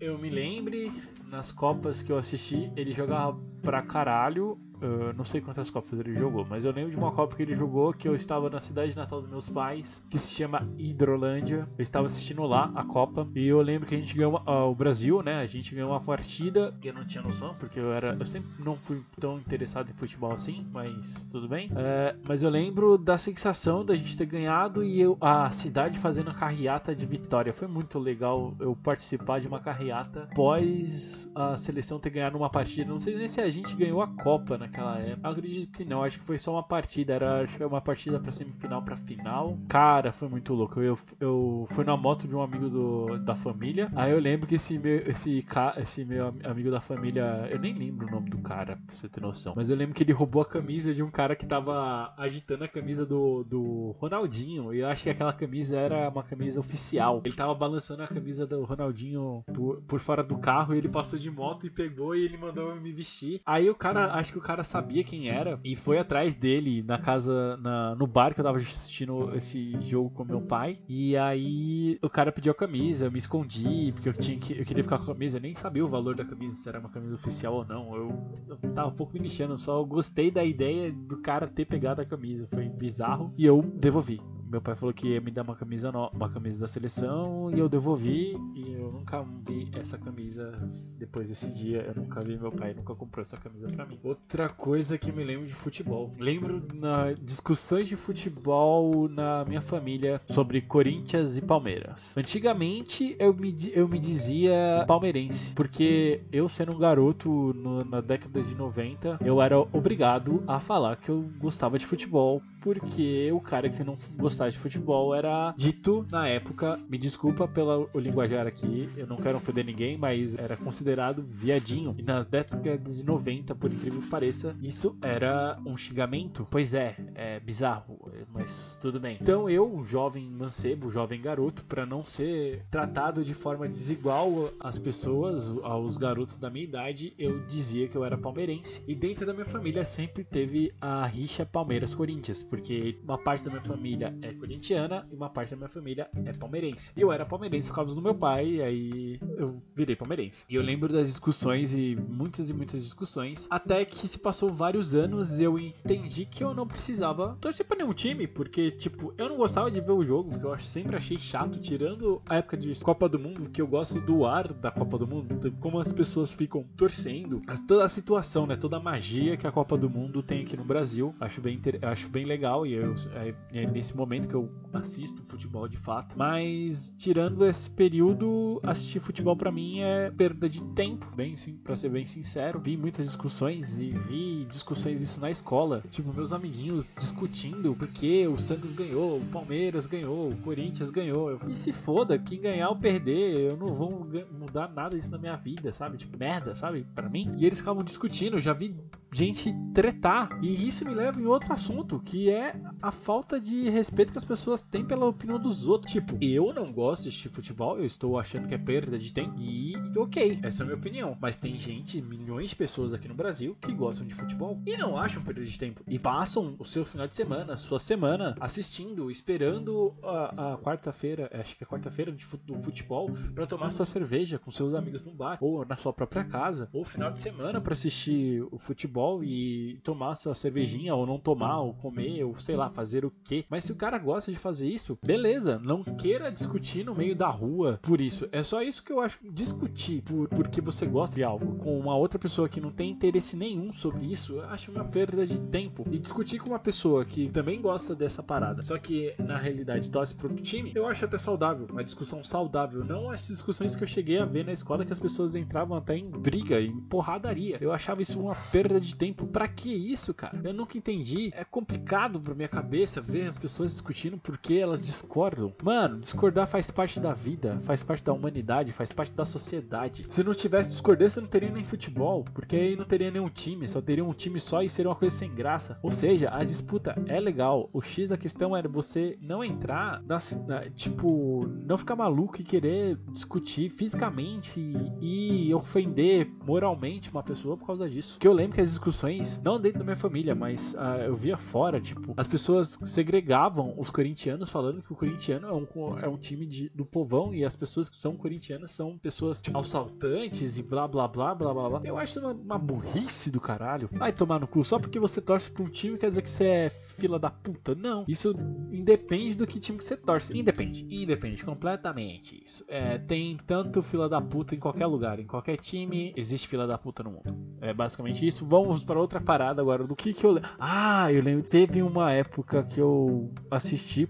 eu 0.00 0.18
me 0.18 0.30
lembre 0.30 0.92
nas 1.30 1.50
Copas 1.50 2.02
que 2.02 2.12
eu 2.12 2.18
assisti, 2.18 2.70
ele 2.76 2.92
jogava 2.92 3.38
pra 3.62 3.82
caralho. 3.82 4.58
Eu 4.80 5.12
não 5.14 5.24
sei 5.24 5.40
quantas 5.40 5.70
Copas 5.70 5.98
ele 5.98 6.14
jogou, 6.14 6.46
mas 6.48 6.64
eu 6.64 6.72
lembro 6.72 6.90
de 6.90 6.96
uma 6.96 7.12
Copa 7.12 7.36
que 7.36 7.42
ele 7.42 7.56
jogou 7.56 7.92
que 7.92 8.08
eu 8.08 8.14
estava 8.14 8.50
na 8.50 8.60
cidade 8.60 8.94
natal 8.96 9.20
dos 9.20 9.30
meus 9.30 9.48
pais, 9.48 10.04
que 10.10 10.18
se 10.18 10.34
chama 10.34 10.60
Hidrolândia. 10.78 11.68
Eu 11.78 11.82
estava 11.82 12.06
assistindo 12.06 12.42
lá 12.44 12.70
a 12.74 12.84
Copa 12.84 13.26
e 13.34 13.46
eu 13.46 13.60
lembro 13.60 13.88
que 13.88 13.94
a 13.94 13.98
gente 13.98 14.14
ganhou 14.14 14.36
uh, 14.46 14.70
o 14.70 14.74
Brasil, 14.74 15.22
né? 15.22 15.40
A 15.40 15.46
gente 15.46 15.74
ganhou 15.74 15.90
uma 15.90 16.00
partida 16.00 16.74
que 16.80 16.88
eu 16.88 16.94
não 16.94 17.04
tinha 17.04 17.22
noção, 17.22 17.54
porque 17.54 17.80
eu 17.80 17.92
era. 17.92 18.16
Eu 18.18 18.26
sempre 18.26 18.50
não 18.62 18.76
fui 18.76 19.02
tão 19.18 19.38
interessado 19.38 19.90
em 19.90 19.94
futebol 19.94 20.32
assim, 20.32 20.66
mas 20.72 21.26
tudo 21.30 21.48
bem. 21.48 21.70
É, 21.76 22.14
mas 22.26 22.42
eu 22.42 22.50
lembro 22.50 22.98
da 22.98 23.18
sensação 23.18 23.84
da 23.84 23.94
gente 23.96 24.16
ter 24.16 24.26
ganhado 24.26 24.84
e 24.84 25.00
eu, 25.00 25.16
a 25.20 25.50
cidade 25.52 25.98
fazendo 25.98 26.30
a 26.30 26.34
carreata 26.34 26.94
de 26.94 27.06
vitória. 27.06 27.52
Foi 27.52 27.68
muito 27.68 27.98
legal 27.98 28.54
eu 28.60 28.76
participar 28.76 29.40
de 29.40 29.48
uma 29.48 29.60
carreata 29.60 30.28
após 30.30 31.30
a 31.34 31.56
seleção 31.56 31.98
ter 31.98 32.10
ganhado 32.10 32.36
uma 32.36 32.50
partida. 32.50 32.90
Não 32.90 32.98
sei 32.98 33.16
nem 33.16 33.28
se 33.28 33.40
a 33.40 33.48
gente 33.48 33.74
ganhou 33.74 34.02
a 34.02 34.08
Copa 34.08 34.58
naquela 34.66 34.98
época. 34.98 35.28
Eu 35.28 35.32
acredito 35.32 35.76
que 35.76 35.84
não, 35.84 36.02
acho 36.02 36.18
que 36.18 36.24
foi 36.24 36.38
só 36.38 36.52
uma 36.52 36.62
partida. 36.62 37.14
Era 37.14 37.42
acho 37.42 37.56
que 37.56 37.64
uma 37.64 37.80
partida 37.80 38.18
pra 38.20 38.32
semifinal 38.32 38.82
pra 38.82 38.96
final. 38.96 39.56
Cara, 39.68 40.12
foi 40.12 40.28
muito 40.28 40.52
louco. 40.54 40.80
Eu, 40.80 40.98
eu 41.20 41.66
fui 41.70 41.84
na 41.84 41.96
moto 41.96 42.26
de 42.26 42.34
um 42.34 42.42
amigo 42.42 42.68
do, 42.68 43.18
da 43.18 43.34
família. 43.34 43.90
Aí 43.94 44.12
eu 44.12 44.18
lembro 44.18 44.46
que 44.46 44.56
esse 44.56 44.78
meu, 44.78 44.98
esse, 44.98 45.44
esse 45.78 46.04
meu 46.04 46.34
amigo 46.44 46.70
da 46.70 46.80
família. 46.80 47.48
Eu 47.50 47.58
nem 47.58 47.74
lembro 47.74 48.06
o 48.06 48.10
nome 48.10 48.30
do 48.30 48.38
cara, 48.38 48.76
pra 48.86 48.94
você 48.94 49.08
ter 49.08 49.20
noção. 49.20 49.54
Mas 49.56 49.70
eu 49.70 49.76
lembro 49.76 49.94
que 49.94 50.02
ele 50.02 50.12
roubou 50.12 50.42
a 50.42 50.46
camisa 50.46 50.92
de 50.92 51.02
um 51.02 51.10
cara 51.10 51.36
que 51.36 51.46
tava 51.46 52.12
agitando 52.16 52.64
a 52.64 52.68
camisa 52.68 53.06
do, 53.06 53.44
do 53.44 53.94
Ronaldinho. 53.98 54.74
E 54.74 54.80
eu 54.80 54.88
acho 54.88 55.04
que 55.04 55.10
aquela 55.10 55.32
camisa 55.32 55.76
era 55.76 56.08
uma 56.08 56.22
camisa 56.22 56.60
oficial. 56.60 57.22
Ele 57.24 57.34
tava 57.34 57.54
balançando 57.54 58.02
a 58.02 58.08
camisa 58.08 58.46
do 58.46 58.64
Ronaldinho 58.64 59.44
por, 59.52 59.80
por 59.82 60.00
fora 60.00 60.22
do 60.22 60.36
carro. 60.38 60.74
E 60.74 60.78
ele 60.78 60.88
passou 60.88 61.18
de 61.18 61.30
moto 61.30 61.66
e 61.66 61.70
pegou 61.70 62.14
e 62.14 62.24
ele 62.24 62.36
mandou 62.36 62.74
me 62.76 62.92
vestir. 62.92 63.40
Aí 63.44 63.68
o 63.70 63.74
cara, 63.74 64.12
acho 64.14 64.32
que 64.32 64.38
o 64.38 64.42
cara 64.42 64.55
sabia 64.64 65.04
quem 65.04 65.28
era 65.28 65.58
e 65.64 65.74
foi 65.76 65.98
atrás 65.98 66.36
dele 66.36 66.82
na 66.82 66.98
casa, 66.98 67.56
na, 67.58 67.94
no 67.94 68.06
bar 68.06 68.34
que 68.34 68.40
eu 68.40 68.44
tava 68.44 68.58
assistindo 68.58 69.34
esse 69.36 69.76
jogo 69.78 70.10
com 70.10 70.24
meu 70.24 70.40
pai. 70.40 70.78
E 70.88 71.16
aí 71.16 71.98
o 72.02 72.08
cara 72.08 72.32
pediu 72.32 72.52
a 72.52 72.54
camisa, 72.54 73.06
eu 73.06 73.12
me 73.12 73.18
escondi, 73.18 73.92
porque 73.92 74.08
eu, 74.08 74.12
tinha 74.12 74.38
que, 74.38 74.58
eu 74.58 74.64
queria 74.64 74.82
ficar 74.82 74.98
com 74.98 75.04
a 75.04 75.14
camisa. 75.14 75.38
Eu 75.38 75.42
nem 75.42 75.54
sabia 75.54 75.84
o 75.84 75.88
valor 75.88 76.14
da 76.14 76.24
camisa, 76.24 76.56
se 76.56 76.68
era 76.68 76.78
uma 76.78 76.88
camisa 76.88 77.14
oficial 77.14 77.54
ou 77.54 77.64
não. 77.64 77.94
Eu, 77.94 78.30
eu 78.48 78.56
tava 78.72 78.88
um 78.88 78.96
pouco 78.96 79.12
me 79.12 79.20
lixando, 79.20 79.56
só 79.58 79.82
gostei 79.84 80.30
da 80.30 80.44
ideia 80.44 80.92
do 80.92 81.18
cara 81.18 81.46
ter 81.46 81.64
pegado 81.64 82.00
a 82.00 82.04
camisa. 82.04 82.46
Foi 82.52 82.68
bizarro 82.68 83.32
e 83.36 83.44
eu 83.44 83.62
devolvi 83.62 84.20
meu 84.56 84.62
pai 84.62 84.74
falou 84.74 84.94
que 84.94 85.08
ia 85.08 85.20
me 85.20 85.30
dar 85.30 85.42
uma 85.42 85.54
camisa 85.54 85.92
no... 85.92 86.08
uma 86.14 86.30
camisa 86.30 86.58
da 86.58 86.66
seleção 86.66 87.50
e 87.54 87.58
eu 87.58 87.68
devolvi 87.68 88.38
e 88.54 88.72
eu 88.72 88.90
nunca 88.90 89.22
vi 89.46 89.68
essa 89.74 89.98
camisa 89.98 90.50
depois 90.96 91.28
desse 91.28 91.52
dia. 91.52 91.82
Eu 91.82 91.94
nunca 91.94 92.22
vi 92.22 92.38
meu 92.38 92.50
pai 92.50 92.72
nunca 92.72 92.94
comprou 92.94 93.20
essa 93.20 93.36
camisa 93.36 93.68
para 93.68 93.84
mim. 93.84 94.00
Outra 94.02 94.48
coisa 94.48 94.96
que 94.96 95.12
me 95.12 95.22
lembro 95.22 95.46
de 95.46 95.52
futebol. 95.52 96.10
Lembro 96.18 96.66
na 96.72 97.12
discussões 97.12 97.86
de 97.86 97.96
futebol 97.96 99.06
na 99.10 99.44
minha 99.44 99.60
família 99.60 100.22
sobre 100.26 100.62
Corinthians 100.62 101.36
e 101.36 101.42
Palmeiras. 101.42 102.16
Antigamente 102.16 103.14
eu 103.18 103.34
me, 103.34 103.54
eu 103.74 103.86
me 103.86 103.98
dizia 103.98 104.84
palmeirense, 104.86 105.52
porque 105.54 106.22
eu 106.32 106.48
sendo 106.48 106.72
um 106.72 106.78
garoto 106.78 107.52
no, 107.52 107.84
na 107.84 108.00
década 108.00 108.42
de 108.42 108.54
90, 108.54 109.18
eu 109.22 109.42
era 109.42 109.58
obrigado 109.58 110.42
a 110.46 110.58
falar 110.60 110.96
que 110.96 111.10
eu 111.10 111.28
gostava 111.38 111.78
de 111.78 111.84
futebol 111.84 112.40
porque 112.66 113.30
o 113.30 113.40
cara 113.40 113.70
que 113.70 113.84
não 113.84 113.96
gostava 114.16 114.45
de 114.54 114.58
futebol 114.58 115.14
era 115.14 115.54
dito 115.56 116.06
na 116.10 116.28
época, 116.28 116.78
me 116.88 116.98
desculpa 116.98 117.46
pelo 117.48 117.88
linguajar 117.94 118.46
aqui, 118.46 118.88
eu 118.96 119.06
não 119.06 119.16
quero 119.16 119.36
ofender 119.36 119.64
ninguém, 119.64 119.96
mas 119.96 120.36
era 120.36 120.56
considerado 120.56 121.22
viadinho. 121.22 121.94
E 121.98 122.02
na 122.02 122.22
década 122.22 122.78
de 122.78 123.02
90, 123.02 123.54
por 123.54 123.72
incrível 123.72 124.00
que 124.00 124.08
pareça, 124.08 124.56
isso 124.62 124.96
era 125.02 125.58
um 125.64 125.76
xingamento. 125.76 126.46
Pois 126.50 126.74
é, 126.74 126.96
é 127.14 127.40
bizarro, 127.40 127.98
mas 128.32 128.78
tudo 128.80 129.00
bem. 129.00 129.18
Então 129.20 129.48
eu, 129.48 129.82
jovem 129.84 130.28
mancebo, 130.30 130.90
jovem 130.90 131.20
garoto, 131.20 131.64
para 131.64 131.86
não 131.86 132.04
ser 132.04 132.64
tratado 132.70 133.24
de 133.24 133.34
forma 133.34 133.68
desigual 133.68 134.50
às 134.60 134.78
pessoas, 134.78 135.48
aos 135.62 135.96
garotos 135.96 136.38
da 136.38 136.50
minha 136.50 136.64
idade, 136.64 137.14
eu 137.18 137.40
dizia 137.46 137.88
que 137.88 137.96
eu 137.96 138.04
era 138.04 138.16
palmeirense. 138.16 138.82
E 138.86 138.94
dentro 138.94 139.26
da 139.26 139.32
minha 139.32 139.44
família 139.44 139.84
sempre 139.84 140.24
teve 140.24 140.72
a 140.80 141.06
rixa 141.06 141.44
Palmeiras-Corinthians 141.44 142.42
porque 142.42 142.98
uma 143.02 143.18
parte 143.18 143.44
da 143.44 143.50
minha 143.50 143.62
família 143.62 144.16
é 144.26 144.34
corintiana 144.34 145.06
e 145.10 145.14
uma 145.14 145.28
parte 145.28 145.50
da 145.50 145.56
minha 145.56 145.68
família 145.68 146.08
é 146.24 146.32
palmeirense. 146.32 146.92
E 146.96 147.00
eu 147.00 147.12
era 147.12 147.24
palmeirense 147.24 147.68
por 147.68 147.76
causa 147.76 147.94
do 147.94 148.02
meu 148.02 148.14
pai, 148.14 148.46
e 148.46 148.62
aí 148.62 149.20
eu 149.36 149.62
virei 149.74 149.96
palmeirense. 149.96 150.44
E 150.48 150.54
eu 150.54 150.62
lembro 150.62 150.92
das 150.92 151.08
discussões 151.08 151.74
e 151.74 151.96
muitas 152.08 152.50
e 152.50 152.54
muitas 152.54 152.82
discussões, 152.82 153.46
até 153.50 153.84
que 153.84 154.08
se 154.08 154.18
passou 154.18 154.50
vários 154.50 154.94
anos 154.94 155.38
eu 155.40 155.58
entendi 155.58 156.24
que 156.24 156.42
eu 156.42 156.54
não 156.54 156.66
precisava 156.66 157.36
torcer 157.40 157.66
para 157.66 157.78
nenhum 157.78 157.92
time, 157.92 158.26
porque 158.26 158.70
tipo, 158.70 159.12
eu 159.18 159.28
não 159.28 159.36
gostava 159.36 159.70
de 159.70 159.80
ver 159.80 159.92
o 159.92 160.02
jogo, 160.02 160.30
porque 160.30 160.46
eu 160.46 160.58
sempre 160.58 160.96
achei 160.96 161.18
chato, 161.18 161.60
tirando 161.60 162.22
a 162.28 162.36
época 162.36 162.56
de 162.56 162.72
Copa 162.82 163.08
do 163.08 163.18
Mundo, 163.18 163.50
que 163.50 163.60
eu 163.60 163.66
gosto 163.66 164.00
do 164.00 164.24
ar 164.24 164.52
da 164.52 164.70
Copa 164.70 164.98
do 164.98 165.06
Mundo, 165.06 165.52
como 165.60 165.80
as 165.80 165.92
pessoas 165.92 166.32
ficam 166.32 166.64
torcendo, 166.76 167.40
toda 167.66 167.84
a 167.84 167.88
situação, 167.88 168.46
né, 168.46 168.56
toda 168.56 168.76
a 168.76 168.80
magia 168.80 169.36
que 169.36 169.46
a 169.46 169.52
Copa 169.52 169.76
do 169.76 169.90
Mundo 169.90 170.22
tem 170.22 170.42
aqui 170.42 170.56
no 170.56 170.64
Brasil, 170.64 171.14
acho 171.20 171.40
bem, 171.40 171.60
acho 171.82 172.08
bem 172.08 172.24
legal 172.24 172.36
legal 172.36 172.66
e 172.66 172.74
eu, 172.74 172.94
é, 173.14 173.34
é, 173.54 173.66
nesse 173.66 173.96
momento 173.96 174.15
que 174.24 174.34
eu 174.34 174.50
assisto 174.72 175.22
futebol 175.24 175.68
de 175.68 175.76
fato. 175.76 176.16
Mas 176.16 176.94
tirando 176.96 177.44
esse 177.44 177.68
período, 177.70 178.60
assistir 178.62 179.00
futebol 179.00 179.36
para 179.36 179.50
mim 179.50 179.80
é 179.80 180.10
perda 180.10 180.48
de 180.48 180.62
tempo, 180.74 181.06
bem 181.14 181.34
sim, 181.34 181.56
para 181.56 181.76
ser 181.76 181.88
bem 181.88 182.04
sincero. 182.04 182.60
Vi 182.62 182.76
muitas 182.76 183.06
discussões 183.06 183.78
e 183.78 183.90
vi 183.90 184.44
discussões 184.50 185.00
isso 185.00 185.20
na 185.20 185.30
escola, 185.30 185.82
tipo 185.90 186.12
meus 186.12 186.32
amiguinhos 186.32 186.94
discutindo 186.96 187.74
porque 187.74 188.26
o 188.26 188.38
Santos 188.38 188.72
ganhou, 188.72 189.18
o 189.18 189.26
Palmeiras 189.26 189.86
ganhou, 189.86 190.30
o 190.30 190.36
Corinthians 190.38 190.90
ganhou. 190.90 191.30
Eu, 191.30 191.40
e 191.48 191.54
se 191.54 191.72
foda, 191.72 192.18
quem 192.18 192.40
ganhar 192.40 192.68
ou 192.68 192.76
perder, 192.76 193.50
eu 193.50 193.56
não 193.56 193.68
vou 193.68 194.06
mudar 194.38 194.68
nada 194.68 194.96
disso 194.96 195.10
na 195.10 195.18
minha 195.18 195.36
vida, 195.36 195.72
sabe? 195.72 195.96
Tipo, 195.96 196.16
merda, 196.18 196.54
sabe? 196.54 196.86
Para 196.94 197.08
mim. 197.08 197.32
E 197.36 197.46
eles 197.46 197.58
ficavam 197.58 197.82
discutindo, 197.82 198.36
eu 198.36 198.40
já 198.40 198.52
vi 198.52 198.76
gente 199.12 199.54
tretar. 199.72 200.38
E 200.42 200.68
isso 200.68 200.84
me 200.84 200.94
leva 200.94 201.20
em 201.20 201.26
outro 201.26 201.52
assunto, 201.52 202.00
que 202.00 202.30
é 202.30 202.54
a 202.82 202.90
falta 202.90 203.40
de 203.40 203.68
respeito 203.70 204.05
que 204.12 204.18
as 204.18 204.24
pessoas 204.24 204.62
têm 204.62 204.84
pela 204.84 205.06
opinião 205.06 205.38
dos 205.38 205.66
outros. 205.66 205.92
Tipo, 205.92 206.16
eu 206.20 206.52
não 206.52 206.72
gosto 206.72 207.08
de 207.08 207.28
futebol, 207.28 207.78
eu 207.78 207.84
estou 207.84 208.18
achando 208.18 208.48
que 208.48 208.54
é 208.54 208.58
perda 208.58 208.98
de 208.98 209.12
tempo. 209.12 209.36
E 209.38 209.74
ok, 209.96 210.40
essa 210.42 210.62
é 210.62 210.64
a 210.64 210.66
minha 210.66 210.78
opinião. 210.78 211.16
Mas 211.20 211.36
tem 211.36 211.54
gente, 211.54 212.00
milhões 212.00 212.50
de 212.50 212.56
pessoas 212.56 212.92
aqui 212.92 213.08
no 213.08 213.14
Brasil, 213.14 213.56
que 213.60 213.72
gostam 213.72 214.06
de 214.06 214.14
futebol 214.14 214.60
e 214.66 214.76
não 214.76 214.96
acham 214.96 215.22
perda 215.22 215.42
de 215.42 215.58
tempo. 215.58 215.82
E 215.86 215.98
passam 215.98 216.56
o 216.58 216.64
seu 216.64 216.84
final 216.84 217.06
de 217.06 217.14
semana, 217.14 217.56
sua 217.56 217.78
semana, 217.78 218.36
assistindo, 218.40 219.10
esperando 219.10 219.94
a, 220.02 220.52
a 220.52 220.58
quarta-feira, 220.58 221.30
acho 221.32 221.56
que 221.56 221.64
é 221.64 221.66
quarta-feira 221.66 222.12
do 222.12 222.54
futebol, 222.58 223.10
para 223.34 223.46
tomar 223.46 223.70
sua 223.72 223.86
cerveja 223.86 224.38
com 224.38 224.50
seus 224.50 224.74
amigos 224.74 225.06
no 225.06 225.12
bar, 225.12 225.38
ou 225.40 225.64
na 225.64 225.76
sua 225.76 225.92
própria 225.92 226.24
casa, 226.24 226.68
ou 226.72 226.84
final 226.84 227.10
de 227.10 227.20
semana 227.20 227.60
para 227.60 227.72
assistir 227.72 228.46
o 228.50 228.58
futebol 228.58 229.22
e 229.22 229.78
tomar 229.82 230.14
sua 230.14 230.34
cervejinha, 230.34 230.94
ou 230.94 231.06
não 231.06 231.18
tomar, 231.18 231.60
ou 231.60 231.74
comer, 231.74 232.24
ou 232.24 232.36
sei 232.36 232.56
lá, 232.56 232.70
fazer 232.70 233.04
o 233.04 233.12
quê. 233.24 233.44
Mas 233.48 233.64
se 233.64 233.72
o 233.72 233.76
cara 233.76 233.95
gosta 233.98 234.30
de 234.30 234.38
fazer 234.38 234.68
isso, 234.68 234.98
beleza. 235.04 235.58
Não 235.58 235.82
queira 235.82 236.30
discutir 236.30 236.84
no 236.84 236.94
meio 236.94 237.14
da 237.14 237.28
rua 237.28 237.78
por 237.82 238.00
isso. 238.00 238.28
É 238.32 238.42
só 238.42 238.62
isso 238.62 238.82
que 238.82 238.92
eu 238.92 239.00
acho. 239.00 239.18
Discutir 239.30 240.02
por 240.02 240.28
porque 240.28 240.60
você 240.60 240.86
gosta 240.86 241.16
de 241.16 241.24
algo 241.24 241.56
com 241.56 241.78
uma 241.78 241.96
outra 241.96 242.18
pessoa 242.18 242.48
que 242.48 242.60
não 242.60 242.70
tem 242.70 242.90
interesse 242.90 243.36
nenhum 243.36 243.72
sobre 243.72 244.06
isso, 244.06 244.34
eu 244.34 244.44
acho 244.46 244.70
uma 244.70 244.84
perda 244.84 245.26
de 245.26 245.40
tempo. 245.40 245.84
E 245.90 245.98
discutir 245.98 246.38
com 246.38 246.50
uma 246.50 246.58
pessoa 246.58 247.04
que 247.04 247.28
também 247.30 247.60
gosta 247.60 247.94
dessa 247.94 248.22
parada, 248.22 248.62
só 248.62 248.78
que 248.78 249.14
na 249.18 249.36
realidade 249.36 249.90
torce 249.90 250.14
pro 250.14 250.34
time, 250.36 250.72
eu 250.74 250.86
acho 250.86 251.04
até 251.04 251.18
saudável. 251.18 251.66
Uma 251.70 251.84
discussão 251.84 252.22
saudável. 252.22 252.84
Não 252.84 253.10
as 253.10 253.26
discussões 253.26 253.74
que 253.74 253.82
eu 253.82 253.86
cheguei 253.86 254.18
a 254.18 254.24
ver 254.24 254.44
na 254.44 254.52
escola 254.52 254.84
que 254.84 254.92
as 254.92 255.00
pessoas 255.00 255.34
entravam 255.34 255.76
até 255.76 255.96
em 255.96 256.08
briga, 256.08 256.60
em 256.60 256.80
porradaria. 256.80 257.58
Eu 257.60 257.72
achava 257.72 258.02
isso 258.02 258.20
uma 258.20 258.34
perda 258.34 258.80
de 258.80 258.94
tempo. 258.94 259.26
Pra 259.26 259.48
que 259.48 259.72
isso, 259.72 260.12
cara? 260.14 260.40
Eu 260.42 260.52
nunca 260.52 260.76
entendi. 260.78 261.30
É 261.34 261.44
complicado 261.44 262.20
pra 262.20 262.34
minha 262.34 262.48
cabeça 262.48 263.00
ver 263.00 263.26
as 263.26 263.36
pessoas 263.36 263.80
discutindo 263.86 264.18
porque 264.18 264.54
elas 264.54 264.84
discordam. 264.84 265.52
Mano, 265.62 266.00
discordar 266.00 266.46
faz 266.46 266.70
parte 266.70 266.98
da 266.98 267.12
vida, 267.12 267.58
faz 267.60 267.84
parte 267.84 268.02
da 268.02 268.12
humanidade, 268.12 268.72
faz 268.72 268.92
parte 268.92 269.12
da 269.12 269.24
sociedade. 269.24 270.06
Se 270.08 270.24
não 270.24 270.34
tivesse 270.34 270.70
discordância, 270.70 271.22
não 271.22 271.28
teria 271.28 271.50
nem 271.50 271.62
futebol, 271.62 272.24
porque 272.24 272.56
aí 272.56 272.76
não 272.76 272.84
teria 272.84 273.10
nenhum 273.10 273.28
time, 273.28 273.68
só 273.68 273.80
teria 273.80 274.04
um 274.04 274.12
time 274.12 274.40
só 274.40 274.62
e 274.62 274.68
seria 274.68 274.90
uma 274.90 274.96
coisa 274.96 275.14
sem 275.14 275.32
graça. 275.32 275.78
Ou 275.82 275.92
seja, 275.92 276.28
a 276.32 276.42
disputa 276.42 277.00
é 277.06 277.20
legal. 277.20 277.70
O 277.72 277.80
X 277.80 278.08
da 278.08 278.16
questão 278.16 278.56
era 278.56 278.68
você 278.68 279.16
não 279.20 279.44
entrar 279.44 280.02
na, 280.02 280.18
na 280.46 280.68
tipo, 280.70 281.46
não 281.64 281.78
ficar 281.78 281.94
maluco 281.94 282.40
e 282.40 282.44
querer 282.44 282.98
discutir 283.12 283.70
fisicamente 283.70 284.60
e, 285.00 285.48
e 285.48 285.54
ofender 285.54 286.28
moralmente 286.44 287.10
uma 287.10 287.22
pessoa 287.22 287.56
por 287.56 287.66
causa 287.66 287.88
disso. 287.88 288.18
Que 288.18 288.26
eu 288.26 288.32
lembro 288.32 288.56
que 288.56 288.60
as 288.60 288.70
discussões, 288.70 289.40
não 289.44 289.60
dentro 289.60 289.78
da 289.78 289.84
minha 289.84 289.96
família, 289.96 290.34
mas 290.34 290.74
uh, 290.74 291.02
eu 291.06 291.14
via 291.14 291.36
fora, 291.36 291.80
tipo, 291.80 292.14
as 292.16 292.26
pessoas 292.26 292.78
segregavam 292.84 293.75
os 293.76 293.90
corintianos 293.90 294.50
falando 294.50 294.82
que 294.82 294.92
o 294.92 294.96
corintiano 294.96 295.48
é 295.48 295.52
um, 295.52 295.98
é 295.98 296.08
um 296.08 296.16
time 296.16 296.46
de, 296.46 296.68
do 296.70 296.84
povão 296.84 297.34
e 297.34 297.44
as 297.44 297.56
pessoas 297.56 297.88
que 297.88 297.96
são 297.96 298.16
corintianas 298.16 298.70
são 298.70 298.96
pessoas 298.98 299.42
assaltantes 299.54 300.58
e 300.58 300.62
blá 300.62 300.88
blá 300.88 301.06
blá 301.06 301.34
blá 301.34 301.52
blá 301.52 301.68
blá. 301.68 301.80
Eu 301.84 301.98
acho 301.98 302.20
uma, 302.20 302.32
uma 302.32 302.58
burrice 302.58 303.30
do 303.30 303.40
caralho. 303.40 303.88
Vai 303.92 304.12
tomar 304.12 304.40
no 304.40 304.46
cu 304.46 304.64
só 304.64 304.78
porque 304.78 304.98
você 304.98 305.20
torce 305.20 305.52
um 305.58 305.68
time 305.68 305.98
quer 305.98 306.08
dizer 306.08 306.22
que 306.22 306.30
você 306.30 306.44
é 306.44 306.70
fila 306.70 307.18
da 307.18 307.30
puta. 307.30 307.74
Não, 307.74 308.04
isso 308.08 308.34
independe 308.70 309.34
do 309.34 309.46
que 309.46 309.58
time 309.58 309.78
que 309.78 309.84
você 309.84 309.96
torce. 309.96 310.36
Independe, 310.36 310.86
independe 310.90 311.44
completamente 311.44 312.42
isso. 312.44 312.64
É, 312.68 312.98
tem 312.98 313.36
tanto 313.46 313.82
fila 313.82 314.08
da 314.08 314.20
puta 314.20 314.54
em 314.54 314.58
qualquer 314.58 314.86
lugar, 314.86 315.18
em 315.18 315.26
qualquer 315.26 315.56
time 315.56 316.12
existe 316.16 316.48
fila 316.48 316.66
da 316.66 316.78
puta 316.78 317.02
no 317.02 317.10
mundo. 317.10 317.36
É 317.60 317.72
basicamente 317.72 318.26
isso. 318.26 318.46
Vamos 318.46 318.84
para 318.84 318.98
outra 318.98 319.20
parada 319.20 319.60
agora 319.60 319.84
do 319.84 319.96
que 319.96 320.12
que 320.12 320.24
eu 320.24 320.32
lembro. 320.32 320.50
Ah, 320.58 321.12
eu 321.12 321.22
lembro. 321.22 321.44
Teve 321.44 321.82
uma 321.82 322.12
época 322.12 322.62
que 322.64 322.80
eu 322.80 323.30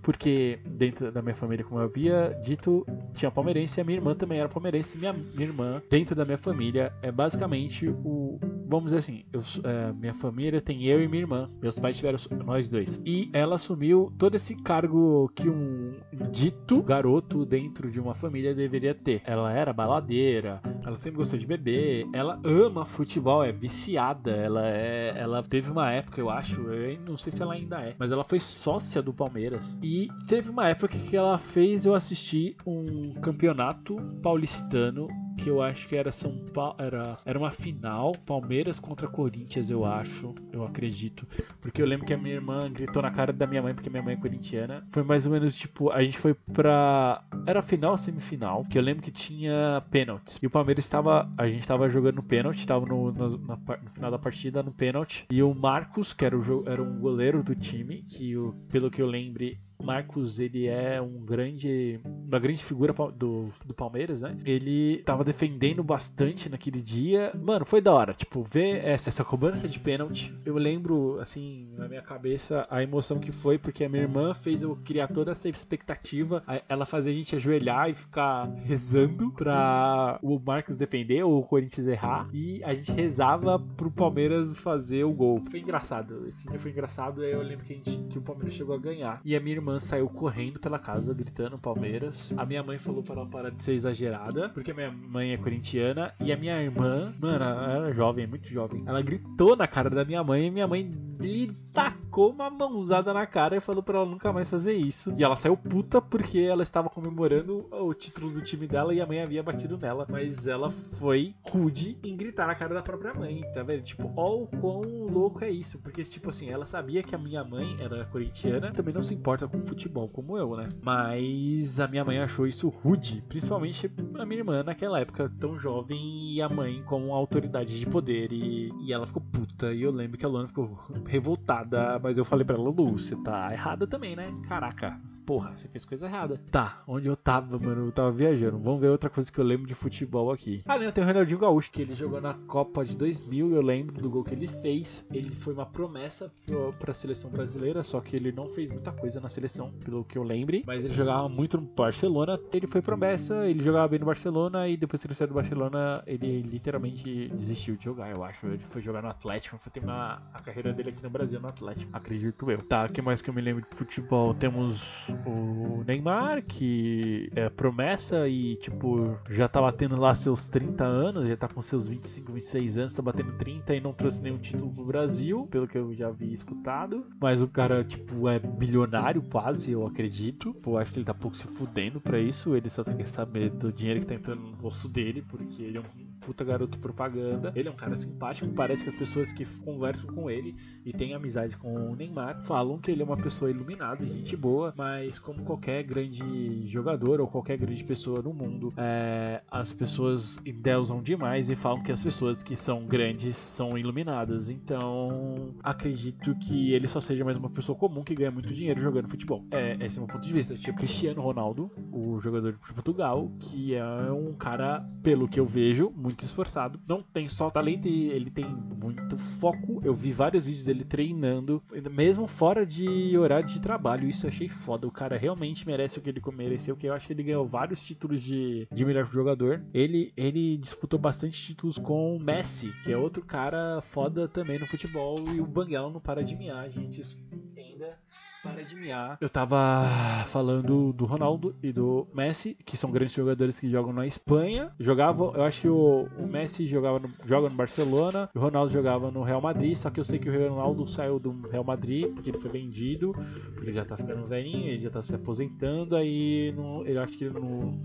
porque 0.03 0.59
dentro 0.67 1.11
da 1.13 1.23
minha 1.23 1.35
família, 1.35 1.65
como 1.65 1.81
eu 1.81 1.85
havia 1.85 2.37
dito, 2.43 2.85
tinha 3.13 3.31
palmeirense 3.31 3.79
e 3.79 3.81
a 3.81 3.85
minha 3.85 3.99
irmã 3.99 4.15
também 4.15 4.39
era 4.39 4.49
palmeirense. 4.49 4.99
Minha, 4.99 5.13
minha 5.13 5.49
irmã, 5.49 5.83
dentro 5.91 6.15
da 6.15 6.25
minha 6.25 6.39
família, 6.39 6.93
é 7.03 7.13
basicamente 7.13 7.89
o. 7.89 8.39
Vamos 8.69 8.87
dizer 8.87 8.97
assim, 8.97 9.25
eu, 9.33 9.43
é, 9.63 9.93
minha 9.93 10.15
família 10.15 10.61
tem 10.61 10.85
eu 10.85 11.01
e 11.01 11.07
minha 11.07 11.23
irmã. 11.23 11.51
Meus 11.63 11.79
pais 11.79 11.97
tiveram 11.97 12.19
nós 12.45 12.69
dois. 12.69 13.01
E 13.07 13.31
ela 13.33 13.55
assumiu 13.55 14.13
todo 14.19 14.35
esse 14.35 14.57
cargo 14.57 15.31
que 15.35 15.49
um 15.49 15.95
dito 16.33 16.83
garoto 16.83 17.47
dentro 17.47 17.91
de 17.91 18.01
uma 18.01 18.15
família 18.15 18.55
deveria 18.55 18.93
ter. 18.93 19.23
Ela 19.25 19.53
era 19.53 19.73
baladeira, 19.73 20.61
ela 20.85 20.97
sempre 20.97 21.19
gostou 21.19 21.39
de 21.39 21.47
beber, 21.47 22.07
ela 22.13 22.41
ama 22.45 22.85
futebol, 22.85 23.45
é 23.45 23.53
viciada. 23.53 24.33
Ela 24.33 24.67
é. 24.67 25.15
Ela 25.17 25.43
teve 25.43 25.71
uma 25.71 25.93
época, 25.93 26.21
eu 26.21 26.29
acho, 26.29 26.61
eu 26.63 26.99
não 27.09 27.17
sei 27.17 27.31
se 27.31 27.43
ela 27.43 27.55
ainda 27.55 27.81
é, 27.81 27.95
mas 27.99 28.11
ela 28.11 28.25
foi 28.25 28.41
sócia 28.41 29.01
do 29.01 29.13
Palmeiras. 29.13 29.46
E 29.83 30.09
teve 30.27 30.51
uma 30.51 30.69
época 30.69 30.99
que 30.99 31.17
ela 31.17 31.39
fez 31.39 31.85
eu 31.85 31.95
assistir 31.95 32.57
um 32.67 33.13
campeonato 33.21 33.97
paulistano 34.23 35.09
que 35.37 35.49
eu 35.49 35.63
acho 35.63 35.89
que 35.89 35.97
era 35.97 36.11
São 36.11 36.37
Paulo, 36.53 36.77
era, 36.79 37.19
era 37.25 37.39
uma 37.39 37.51
final, 37.51 38.13
Palmeiras 38.25 38.81
contra 38.81 39.07
Corinthians, 39.09 39.71
eu 39.71 39.85
acho, 39.85 40.35
eu 40.53 40.65
acredito, 40.65 41.27
porque 41.61 41.81
eu 41.81 41.87
lembro 41.87 42.07
que 42.07 42.15
a 42.15 42.19
minha 42.19 42.35
irmã 42.35 42.71
gritou 42.71 43.03
na 43.03 43.11
cara 43.11 43.33
da 43.33 43.47
minha 43.47 43.63
mãe 43.63 43.75
porque 43.75 43.91
minha 43.91 44.03
mãe 44.03 44.15
é 44.15 44.17
corintiana. 44.17 44.87
Foi 44.91 45.03
mais 45.03 45.27
ou 45.27 45.33
menos 45.33 45.55
tipo, 45.55 45.91
a 45.91 46.03
gente 46.03 46.19
foi 46.19 46.35
pra 46.35 47.23
era 47.47 47.63
final 47.63 47.97
semifinal, 47.97 48.65
que 48.65 48.79
eu 48.79 48.83
lembro 48.83 49.03
que 49.03 49.11
tinha 49.11 49.81
pênaltis. 49.91 50.39
E 50.43 50.47
o 50.47 50.51
Palmeiras 50.51 50.85
estava, 50.85 51.31
a 51.37 51.47
gente 51.47 51.61
estava 51.61 51.89
jogando 51.89 52.23
pênalti, 52.23 52.61
estava 52.61 52.85
no, 52.87 53.13
no, 53.13 53.39
na, 53.39 53.57
no, 53.57 53.91
final 53.91 54.11
da 54.11 54.19
partida 54.19 54.63
no 54.63 54.73
pênalti, 54.73 55.27
e 55.31 55.43
o 55.43 55.55
Marcos, 55.55 56.13
que 56.13 56.25
era, 56.25 56.37
o, 56.37 56.65
era 56.67 56.83
um 56.83 56.99
goleiro 56.99 57.43
do 57.43 57.55
time, 57.55 58.03
que 58.03 58.35
pelo 58.71 58.91
que 58.91 59.01
eu 59.01 59.07
lembre 59.07 59.59
Marcos, 59.83 60.39
ele 60.39 60.67
é 60.67 61.01
um 61.01 61.25
grande, 61.25 62.01
uma 62.05 62.39
grande 62.39 62.65
figura 62.65 62.93
do, 62.93 63.49
do 63.65 63.75
Palmeiras, 63.75 64.23
né? 64.23 64.37
Ele 64.45 65.03
tava 65.05 65.25
defendendo 65.25 65.83
bastante 65.83 66.49
naquele 66.49 66.81
dia. 66.81 67.33
Mano, 67.41 67.65
foi 67.65 67.81
da 67.81 67.93
hora. 67.93 68.15
Tipo, 68.15 68.43
ver 68.43 68.85
essa, 68.85 69.09
essa 69.09 69.25
cobrança 69.25 69.69
de 69.69 69.79
pênalti. 69.79 70.35
Eu 70.45 70.57
lembro, 70.57 71.19
assim, 71.21 71.69
na 71.77 71.89
minha 71.89 72.03
cabeça, 72.03 72.67
a 72.71 72.83
emoção 72.83 73.19
que 73.19 73.33
foi, 73.33 73.59
porque 73.59 73.85
a 73.85 73.89
minha 73.89 74.03
irmã 74.03 74.35
fez 74.35 74.63
eu 74.63 74.77
criar 74.77 75.09
toda 75.09 75.33
essa 75.33 75.49
expectativa. 75.49 76.43
Ela 76.69 76.87
fazia 76.87 77.13
a 77.13 77.17
gente 77.17 77.37
ajoelhar 77.37 77.91
e 77.91 77.95
ficar 77.95 78.47
rezando 78.65 79.31
pra 79.33 80.19
o 80.23 80.39
Marcos 80.39 80.77
defender 80.77 81.23
ou 81.23 81.41
o 81.41 81.45
Corinthians 81.45 81.87
errar. 81.87 82.29
E 82.33 82.63
a 82.65 82.75
gente 82.75 82.93
rezava 82.93 83.59
pro 83.59 83.91
Palmeiras 83.91 84.57
fazer 84.57 85.05
o 85.05 85.13
gol. 85.13 85.43
Foi 85.51 85.61
engraçado. 85.61 86.27
Esse 86.27 86.49
dia 86.49 86.59
foi 86.59 86.71
engraçado. 86.71 87.23
Eu 87.25 87.43
lembro 87.43 87.65
que, 87.65 87.73
a 87.73 87.77
gente, 87.77 87.99
que 88.09 88.19
o 88.19 88.23
Palmeiras 88.23 88.55
chegou 88.55 88.75
a 88.75 88.79
ganhar. 88.79 89.21
E 89.25 89.37
a 89.37 89.41
minha 89.41 89.57
irmã 89.57 89.66
irmã 89.67 89.81
saiu 89.81 90.09
correndo 90.09 90.61
pela 90.61 90.79
casa, 90.79 91.13
gritando 91.13 91.59
Palmeiras. 91.59 92.33
A 92.37 92.47
minha 92.47 92.63
mãe 92.63 92.79
falou 92.79 93.03
para 93.03 93.17
ela 93.17 93.27
parar 93.27 93.51
de 93.51 93.63
ser 93.63 93.73
exagerada, 93.73 94.49
porque 94.51 94.73
minha 94.73 94.93
mãe 94.93 95.33
é 95.33 95.37
corintiana. 95.37 96.15
E 96.21 96.33
a 96.33 96.37
minha 96.37 96.63
irmã, 96.63 97.13
mano, 97.19 97.45
ela 97.45 97.73
era 97.73 97.93
jovem, 97.93 98.29
muito 98.29 98.49
jovem. 98.49 98.85
Ela 98.87 99.03
gritou 99.03 99.57
na 99.57 99.67
cara 99.67 99.91
da 99.91 100.05
minha 100.05 100.23
mãe 100.23 100.47
e 100.47 100.51
minha 100.53 100.69
mãe 100.69 100.89
lhe 101.21 101.53
tacou 101.73 102.06
uma 102.21 102.49
mãozada 102.49 103.13
na 103.13 103.27
cara 103.27 103.57
e 103.57 103.61
falou 103.61 103.83
para 103.83 103.99
ela 103.99 104.07
nunca 104.07 104.33
mais 104.33 104.49
fazer 104.49 104.75
isso. 104.75 105.13
E 105.17 105.25
ela 105.25 105.37
saiu 105.37 105.57
puta 105.57 106.01
porque 106.01 106.39
ela 106.39 106.63
estava 106.63 106.89
comemorando 106.89 107.67
o 107.73 107.93
título 107.93 108.31
do 108.31 108.41
time 108.41 108.67
dela 108.67 108.95
e 108.95 109.01
a 109.01 109.07
mãe 109.07 109.21
havia 109.21 109.43
batido 109.43 109.77
nela. 109.77 110.07
Mas 110.09 110.47
ela 110.47 110.71
foi 110.71 111.35
rude 111.43 111.99
em 112.05 112.17
gritar 112.17 112.47
na 112.47 112.55
cara 112.55 112.75
da 112.75 112.83
própria 112.83 113.13
mãe, 113.13 113.41
tá 113.53 113.63
vendo? 113.63 113.83
Tipo, 113.83 114.13
ó 114.17 114.37
o 114.37 114.47
quão 114.47 114.83
louco 115.11 115.45
é 115.45 115.51
isso. 115.51 115.79
Porque, 115.81 116.05
tipo 116.05 116.31
assim, 116.31 116.49
ela 116.49 116.65
sabia 116.65 117.03
que 117.03 117.15
a 117.15 117.19
minha 117.19 117.43
mãe 117.43 117.77
era 117.81 118.05
corintiana, 118.07 118.71
também 118.71 118.95
não 118.95 119.03
se 119.03 119.15
importa 119.15 119.49
com 119.49 119.57
com 119.57 119.67
futebol 119.67 120.09
como 120.09 120.37
eu, 120.37 120.57
né? 120.57 120.69
Mas 120.83 121.81
a 121.81 121.89
minha 121.89 122.05
mãe 122.05 122.19
achou 122.19 122.47
isso 122.47 122.69
rude, 122.69 123.23
principalmente 123.29 123.91
a 124.19 124.27
minha 124.27 124.41
irmã 124.41 124.63
naquela 124.63 125.01
época 125.01 125.31
tão 125.41 125.59
jovem 125.59 126.35
e 126.35 126.43
a 126.43 126.49
mãe 126.49 126.83
com 126.85 127.15
autoridade 127.15 127.79
de 127.79 127.87
poder 127.87 128.33
e, 128.33 128.71
e 128.81 128.93
ela 128.93 129.07
ficou 129.07 129.23
puta. 129.23 129.73
E 129.73 129.83
eu 129.83 129.91
lembro 129.91 130.19
que 130.19 130.25
a 130.25 130.29
Luana 130.29 130.49
ficou 130.49 130.71
revoltada, 131.07 131.99
mas 132.07 132.17
eu 132.17 132.25
falei 132.25 132.45
para 132.45 132.55
ela, 132.55 132.71
Lu, 132.71 132.97
você 132.97 133.17
tá 133.17 133.53
errada 133.53 133.85
também, 133.85 134.15
né? 134.15 134.33
Caraca, 134.47 135.01
porra, 135.27 135.53
você 135.57 135.67
fez 135.67 135.85
coisa 135.85 136.07
errada. 136.07 136.41
Tá, 136.51 136.83
onde 136.87 137.09
eu 137.09 137.17
tava, 137.17 137.59
mano? 137.59 137.87
Eu 137.87 137.93
tava 137.93 138.13
viajando. 138.13 138.59
Vamos 138.59 138.81
ver 138.81 138.89
outra 138.89 139.11
coisa 139.11 139.31
que 139.31 139.39
eu 139.39 139.45
lembro 139.45 139.67
de 139.67 139.75
futebol 139.75 140.31
aqui. 140.31 140.63
Ah, 140.65 140.79
não, 140.79 140.91
tem 140.93 141.03
o 141.03 141.07
Ronaldinho 141.07 141.41
Gaúcho, 141.41 141.71
que 141.73 141.83
ele 141.83 141.95
jogou 141.95 142.21
na 142.21 142.35
Copa 142.35 142.85
de 142.85 142.97
2000. 142.97 143.53
Eu 143.53 143.61
lembro 143.61 144.01
do 144.01 144.09
gol 144.09 144.23
que 144.23 144.33
ele 144.33 144.47
fez. 144.47 145.05
Ele 145.11 145.31
foi 145.31 145.53
uma 145.53 145.67
promessa 145.67 146.33
pro, 146.47 146.73
pra 146.75 146.95
seleção 146.95 147.29
brasileira, 147.29 147.83
só 147.83 148.01
que 148.01 148.15
ele 148.15 148.31
não 148.31 148.49
fez 148.49 148.71
muita 148.71 148.93
coisa 148.93 149.21
na 149.21 149.29
seleção, 149.29 149.73
pelo 149.85 150.05
que 150.05 150.17
eu 150.17 150.23
lembre. 150.23 150.63
Mas 150.65 150.85
ele 150.85 150.95
jogava 150.95 151.29
muito 151.29 151.59
no 151.61 151.67
Barcelona. 151.67 152.39
Ele 152.53 152.69
foi 152.69 152.81
promessa, 152.81 153.47
ele 153.49 153.63
jogava 153.63 153.89
bem 153.89 153.99
no 153.99 154.07
Barcelona 154.07 154.69
e 154.69 154.77
depois 154.77 155.03
que 155.03 155.09
ele 155.09 155.15
saiu 155.15 155.29
do 155.29 155.35
Barcelona, 155.35 156.03
ele 156.07 156.43
literalmente 156.43 157.29
desistiu 157.29 157.77
de 157.77 157.85
jogar, 157.85 158.11
eu 158.15 158.23
acho. 158.23 158.47
Ele 158.47 158.59
foi 158.59 158.81
jogar 158.81 159.03
no 159.03 159.09
Atlético, 159.09 159.59
foi 159.59 159.73
terminar 159.73 160.31
a 160.33 160.41
carreira 160.41 160.73
dele 160.73 160.91
aqui 160.91 161.03
no 161.03 161.11
Brasil 161.11 161.41
no 161.41 161.49
Atlético, 161.49 161.91
acredito 161.93 162.49
eu. 162.51 162.63
Tá, 162.63 162.85
o 162.85 162.93
que 162.93 163.03
mais 163.03 163.21
que 163.21 163.29
eu 163.29 163.35
me 163.35 163.41
lembro 163.41 163.65
de 163.69 163.77
futebol? 163.77 164.35
Temos 164.35 165.11
o 165.25 165.85
Neymar, 165.85 166.45
que 166.45 167.31
é 167.35 167.49
promessa 167.49 168.29
e, 168.29 168.57
tipo, 168.57 169.19
já 169.31 169.49
tá 169.49 169.61
batendo 169.61 169.99
lá 170.01 170.15
seus 170.15 170.49
30 170.49 170.85
anos, 170.85 171.29
já 171.29 171.37
tá 171.37 171.49
com 171.49 171.63
seus 171.63 171.89
25, 171.89 172.33
26 172.33 172.79
anos, 172.79 172.95
tá 172.95 173.03
batendo 173.03 173.33
30 173.33 173.75
e 173.75 173.81
não 173.81 173.93
trouxe 173.93 174.23
nenhum 174.23 174.39
título 174.39 174.73
pro 174.73 174.85
Brasil, 174.85 175.47
pelo 175.51 175.67
que 175.67 175.79
eu 175.79 175.95
já 175.95 176.11
vi 176.11 176.33
escutado. 176.33 177.07
Mas 177.21 177.41
o 177.41 177.49
cara, 177.49 177.85
tipo, 177.85 178.29
é 178.29 178.39
bilionário 178.39 179.23
quase, 179.23 179.73
eu 179.73 179.87
acredito. 179.87 180.53
Pô, 180.55 180.79
acho 180.79 180.93
que 180.93 180.99
ele 180.99 181.07
tá 181.07 181.15
pouco 181.15 181.37
se 181.37 181.47
fudendo 181.47 182.01
pra 182.01 182.19
isso, 182.19 182.55
ele 182.55 182.69
só 182.69 182.83
tem 182.83 182.97
que 182.97 183.09
saber 183.09 183.51
do 183.51 183.73
dinheiro 183.73 184.01
que 184.01 184.07
tá 184.07 184.15
entrando 184.15 184.43
no 184.43 184.57
rosto 184.57 184.89
dele, 184.89 185.23
porque 185.23 185.63
ele 185.63 185.79
é 185.79 185.81
um 185.81 185.85
puta 186.27 186.43
garoto 186.43 186.77
propaganda. 186.81 187.53
Ele 187.55 187.69
é 187.69 187.71
um 187.71 187.77
cara 187.77 187.95
simpático, 187.95 188.53
parece 188.53 188.83
que 188.83 188.89
as 188.89 188.97
pessoas 188.97 189.33
que 189.33 189.47
conversam 189.65 190.13
com 190.13 190.29
ele 190.29 190.57
e 190.85 190.93
têm 190.93 191.15
amizade 191.15 191.57
com 191.57 191.73
o 191.73 191.95
Neymar 191.95 192.43
falam 192.43 192.79
que 192.79 192.91
ele 192.91 193.01
é 193.01 193.05
uma 193.05 193.17
pessoa 193.17 193.49
iluminada, 193.49 194.05
gente 194.05 194.37
boa, 194.37 194.75
mas 194.77 195.21
como 195.21 195.45
qualquer 195.45 195.85
grande 195.85 196.67
jogador 196.67 197.21
ou 197.21 197.29
qualquer 197.29 197.57
grande 197.57 197.85
pessoa 197.85 198.21
no 198.21 198.35
mundo, 198.35 198.71
é, 198.77 199.41
as 199.49 199.73
pessoas 199.73 200.41
endeusam 200.45 201.01
demais 201.01 201.49
e 201.49 201.55
falam 201.55 201.81
que 201.81 201.93
as 201.93 202.03
pessoas 202.03 202.43
que 202.43 202.57
são 202.57 202.85
grandes 202.85 203.37
são 203.37 203.79
iluminadas. 203.79 204.51
Então, 204.51 205.55
acredito 205.63 206.35
que 206.41 206.73
ele 206.73 206.89
só 206.89 207.01
seja 207.01 207.25
mais 207.25 207.37
uma 207.37 207.51
pessoa 207.51 207.79
comum 207.79 208.03
que 208.03 208.17
ganha 208.17 208.33
muito 208.33 208.53
dinheiro 208.53 208.81
jogando 208.81 209.09
futebol. 209.09 209.45
É, 209.53 209.77
esse 209.81 209.97
é 209.97 210.03
o 210.03 210.07
meu 210.07 210.13
ponto 210.13 210.27
de 210.27 210.33
vista. 210.33 210.55
Tipo, 210.55 210.79
Cristiano 210.79 211.23
Ronaldo, 211.23 211.71
o 211.93 212.19
jogador 212.19 212.53
de 212.53 212.59
Portugal, 212.59 213.31
que 213.39 213.77
é 213.77 214.11
um 214.11 214.35
cara, 214.35 214.85
pelo 215.05 215.29
que 215.29 215.39
eu 215.39 215.45
vejo, 215.45 215.93
muito 215.95 216.16
muito 216.17 216.25
esforçado. 216.25 216.81
Não 216.89 217.03
tem 217.03 217.29
só 217.29 217.51
talento, 217.51 217.87
ele 217.87 218.31
tem 218.31 218.47
muito 218.47 219.19
foco. 219.19 219.83
Eu 219.85 219.93
vi 219.93 220.13
vários 220.13 220.47
vídeos 220.47 220.65
dele 220.65 220.85
treinando, 220.85 221.63
mesmo 221.91 222.27
fora 222.27 222.65
de 222.65 223.17
horário 223.19 223.47
de 223.47 223.61
trabalho. 223.61 224.09
Isso 224.09 224.25
eu 224.25 224.31
achei 224.31 224.49
foda. 224.49 224.87
O 224.87 224.91
cara 224.91 225.19
realmente 225.19 225.67
merece 225.67 225.99
o 225.99 226.03
que 226.03 226.09
ele 226.09 226.23
mereceu, 226.33 226.75
que 226.75 226.87
eu 226.87 226.95
acho 226.95 227.07
que 227.07 227.13
ele 227.13 227.23
ganhou 227.23 227.47
vários 227.47 227.85
títulos 227.85 228.23
de, 228.23 228.67
de 228.73 228.85
melhor 228.85 229.05
jogador. 229.05 229.63
Ele, 229.75 230.13
ele 230.17 230.57
disputou 230.57 230.99
bastante 230.99 231.39
títulos 231.39 231.77
com 231.77 232.17
o 232.17 232.21
Messi, 232.21 232.73
que 232.83 232.91
é 232.91 232.97
outro 232.97 233.23
cara 233.23 233.81
foda 233.83 234.27
também 234.27 234.59
no 234.59 234.67
futebol. 234.67 235.19
E 235.35 235.41
o 235.41 235.47
Banguela 235.47 235.91
não 235.91 236.01
para 236.01 236.25
de 236.25 236.35
miar, 236.35 236.69
gente. 236.71 237.01
Isso 237.01 237.17
ainda 237.57 237.99
para. 238.47 239.19
Eu 239.21 239.29
tava 239.29 240.25
falando 240.27 240.93
do 240.93 241.05
Ronaldo 241.05 241.55
e 241.63 241.73
do 241.73 242.07
Messi, 242.15 242.57
que 242.65 242.77
são 242.77 242.91
grandes 242.91 243.15
jogadores 243.15 243.59
que 243.59 243.69
jogam 243.69 243.93
na 243.93 244.07
Espanha. 244.07 244.71
Jogavam, 244.79 245.33
eu 245.35 245.43
acho 245.43 245.63
que 245.63 245.69
o, 245.69 246.09
o 246.19 246.27
Messi 246.27 246.67
jogava 246.67 246.99
no, 246.99 247.11
joga 247.25 247.49
no 247.49 247.55
Barcelona, 247.55 248.29
o 248.35 248.39
Ronaldo 248.39 248.73
jogava 248.73 249.11
no 249.11 249.23
Real 249.23 249.41
Madrid, 249.41 249.75
só 249.75 249.91
que 249.91 250.01
eu 250.01 250.05
sei 250.05 250.19
que 250.19 250.29
o 250.29 250.49
Ronaldo 250.49 250.87
saiu 250.87 251.19
do 251.19 251.49
Real 251.49 251.65
Madrid 251.65 252.13
porque 252.13 252.31
ele 252.31 252.39
foi 252.39 252.51
vendido, 252.51 253.13
porque 253.55 253.71
ele 253.71 253.73
já 253.73 253.85
tá 253.85 253.97
ficando 253.97 254.25
velhinho, 254.25 254.69
ele 254.69 254.79
já 254.79 254.91
tá 254.91 255.03
se 255.03 255.15
aposentando, 255.15 255.97
aí 255.97 256.53
não, 256.57 256.85
eu 256.85 257.01
acho 257.01 257.17
que 257.17 257.25
ele 257.25 257.39
não, 257.39 257.81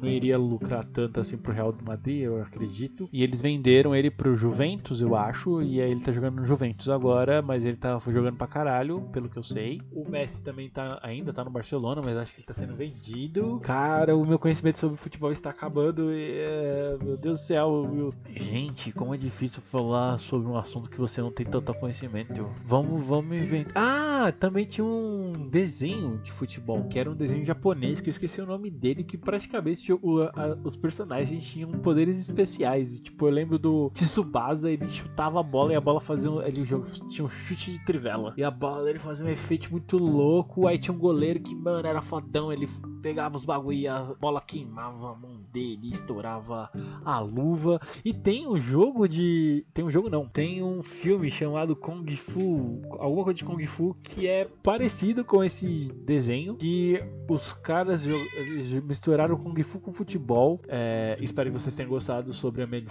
não 0.00 0.08
iria 0.08 0.38
lucrar 0.38 0.84
tanto 0.84 1.20
assim 1.20 1.36
pro 1.36 1.52
Real 1.52 1.74
Madrid, 1.86 2.22
eu 2.22 2.42
acredito. 2.42 3.08
E 3.12 3.22
eles 3.22 3.42
venderam 3.42 3.94
ele 3.94 4.10
pro 4.10 4.36
Juventus, 4.36 5.00
eu 5.00 5.14
acho, 5.14 5.62
e 5.62 5.80
aí 5.80 5.90
ele 5.90 6.00
tá 6.00 6.12
jogando 6.12 6.36
no 6.40 6.46
Juventus 6.46 6.88
agora, 6.88 7.42
mas 7.42 7.64
ele 7.64 7.76
tá 7.76 7.98
jogando 8.06 8.36
pra 8.36 8.46
caralho, 8.46 9.02
pelo 9.12 9.28
que 9.28 9.36
eu 9.36 9.42
sei. 9.42 9.80
O 10.00 10.10
Messi 10.10 10.42
também 10.42 10.68
tá 10.68 10.98
ainda 11.02 11.32
tá 11.32 11.44
no 11.44 11.50
Barcelona, 11.50 12.00
mas 12.04 12.16
acho 12.16 12.32
que 12.32 12.40
ele 12.40 12.46
tá 12.46 12.54
sendo 12.54 12.74
vendido. 12.74 13.60
Cara, 13.62 14.16
o 14.16 14.26
meu 14.26 14.38
conhecimento 14.38 14.78
sobre 14.78 14.96
futebol 14.96 15.30
está 15.30 15.50
acabando 15.50 16.12
e 16.12 16.38
é, 16.38 16.96
meu 17.02 17.16
Deus 17.16 17.40
do 17.40 17.44
céu, 17.44 17.88
meu... 17.90 18.10
gente, 18.28 18.92
como 18.92 19.14
é 19.14 19.18
difícil 19.18 19.62
falar 19.62 20.18
sobre 20.18 20.48
um 20.48 20.56
assunto 20.56 20.88
que 20.88 20.98
você 20.98 21.20
não 21.20 21.30
tem 21.30 21.46
tanto 21.46 21.74
conhecimento. 21.74 22.48
Vamos, 22.64 23.04
vamos 23.04 23.36
inventar. 23.36 23.72
Ah, 23.74 24.32
também 24.32 24.66
tinha 24.66 24.84
um 24.84 25.48
desenho 25.48 26.18
de 26.18 26.30
futebol, 26.32 26.84
que 26.84 26.98
era 26.98 27.10
um 27.10 27.14
desenho 27.14 27.44
japonês 27.44 28.00
que 28.00 28.08
eu 28.08 28.12
esqueci 28.12 28.40
o 28.40 28.46
nome 28.46 28.70
dele, 28.70 29.02
que 29.02 29.16
praticamente 29.16 29.92
o, 29.92 30.22
a, 30.22 30.58
os 30.62 30.76
personagens 30.76 31.50
tinham 31.50 31.70
poderes 31.72 32.18
especiais. 32.18 33.00
Tipo, 33.00 33.26
eu 33.26 33.32
lembro 33.32 33.58
do 33.58 33.90
Tsubasa, 33.94 34.70
ele 34.70 34.86
chutava 34.86 35.40
a 35.40 35.42
bola 35.42 35.72
e 35.72 35.76
a 35.76 35.80
bola 35.80 36.00
fazia 36.00 36.30
ele 36.46 36.66
tinha 37.08 37.24
um 37.24 37.28
chute 37.28 37.72
de 37.72 37.84
trivela. 37.84 38.34
E 38.36 38.44
a 38.44 38.50
bola 38.50 38.84
dele 38.84 38.98
fazia 38.98 39.24
um 39.24 39.28
efeito 39.28 39.70
muito 39.70 39.89
louco. 39.98 40.66
Aí 40.66 40.78
tinha 40.78 40.94
um 40.94 40.98
goleiro 40.98 41.40
que, 41.40 41.54
mano, 41.54 41.86
era 41.86 42.02
fodão, 42.02 42.52
ele 42.52 42.68
pegava 43.00 43.36
os 43.36 43.44
bagulho 43.44 43.78
e 43.78 43.88
a 43.88 44.02
bola 44.20 44.40
queimava 44.40 45.10
a 45.10 45.14
mão 45.14 45.40
dele, 45.52 45.90
estourava 45.90 46.70
a 47.04 47.18
luva. 47.18 47.80
E 48.04 48.12
tem 48.12 48.46
um 48.46 48.60
jogo 48.60 49.08
de, 49.08 49.66
tem 49.72 49.84
um 49.84 49.90
jogo 49.90 50.08
não, 50.08 50.26
tem 50.26 50.62
um 50.62 50.82
filme 50.82 51.30
chamado 51.30 51.74
Kung 51.74 52.06
Fu, 52.16 52.82
alguma 52.98 53.24
coisa 53.24 53.38
de 53.38 53.44
Kung 53.44 53.66
Fu 53.66 53.96
que 54.02 54.26
é 54.26 54.46
parecido 54.62 55.24
com 55.24 55.42
esse 55.42 55.90
desenho, 56.04 56.56
que 56.56 57.02
os 57.28 57.52
caras 57.52 58.06
misturaram 58.84 59.36
Kung 59.36 59.60
Fu 59.62 59.80
com 59.80 59.92
futebol. 59.92 60.60
É, 60.68 61.16
espero 61.20 61.50
que 61.50 61.58
vocês 61.58 61.74
tenham 61.74 61.90
gostado 61.90 62.32
sobre 62.32 62.62
a 62.62 62.66
minha 62.66 62.82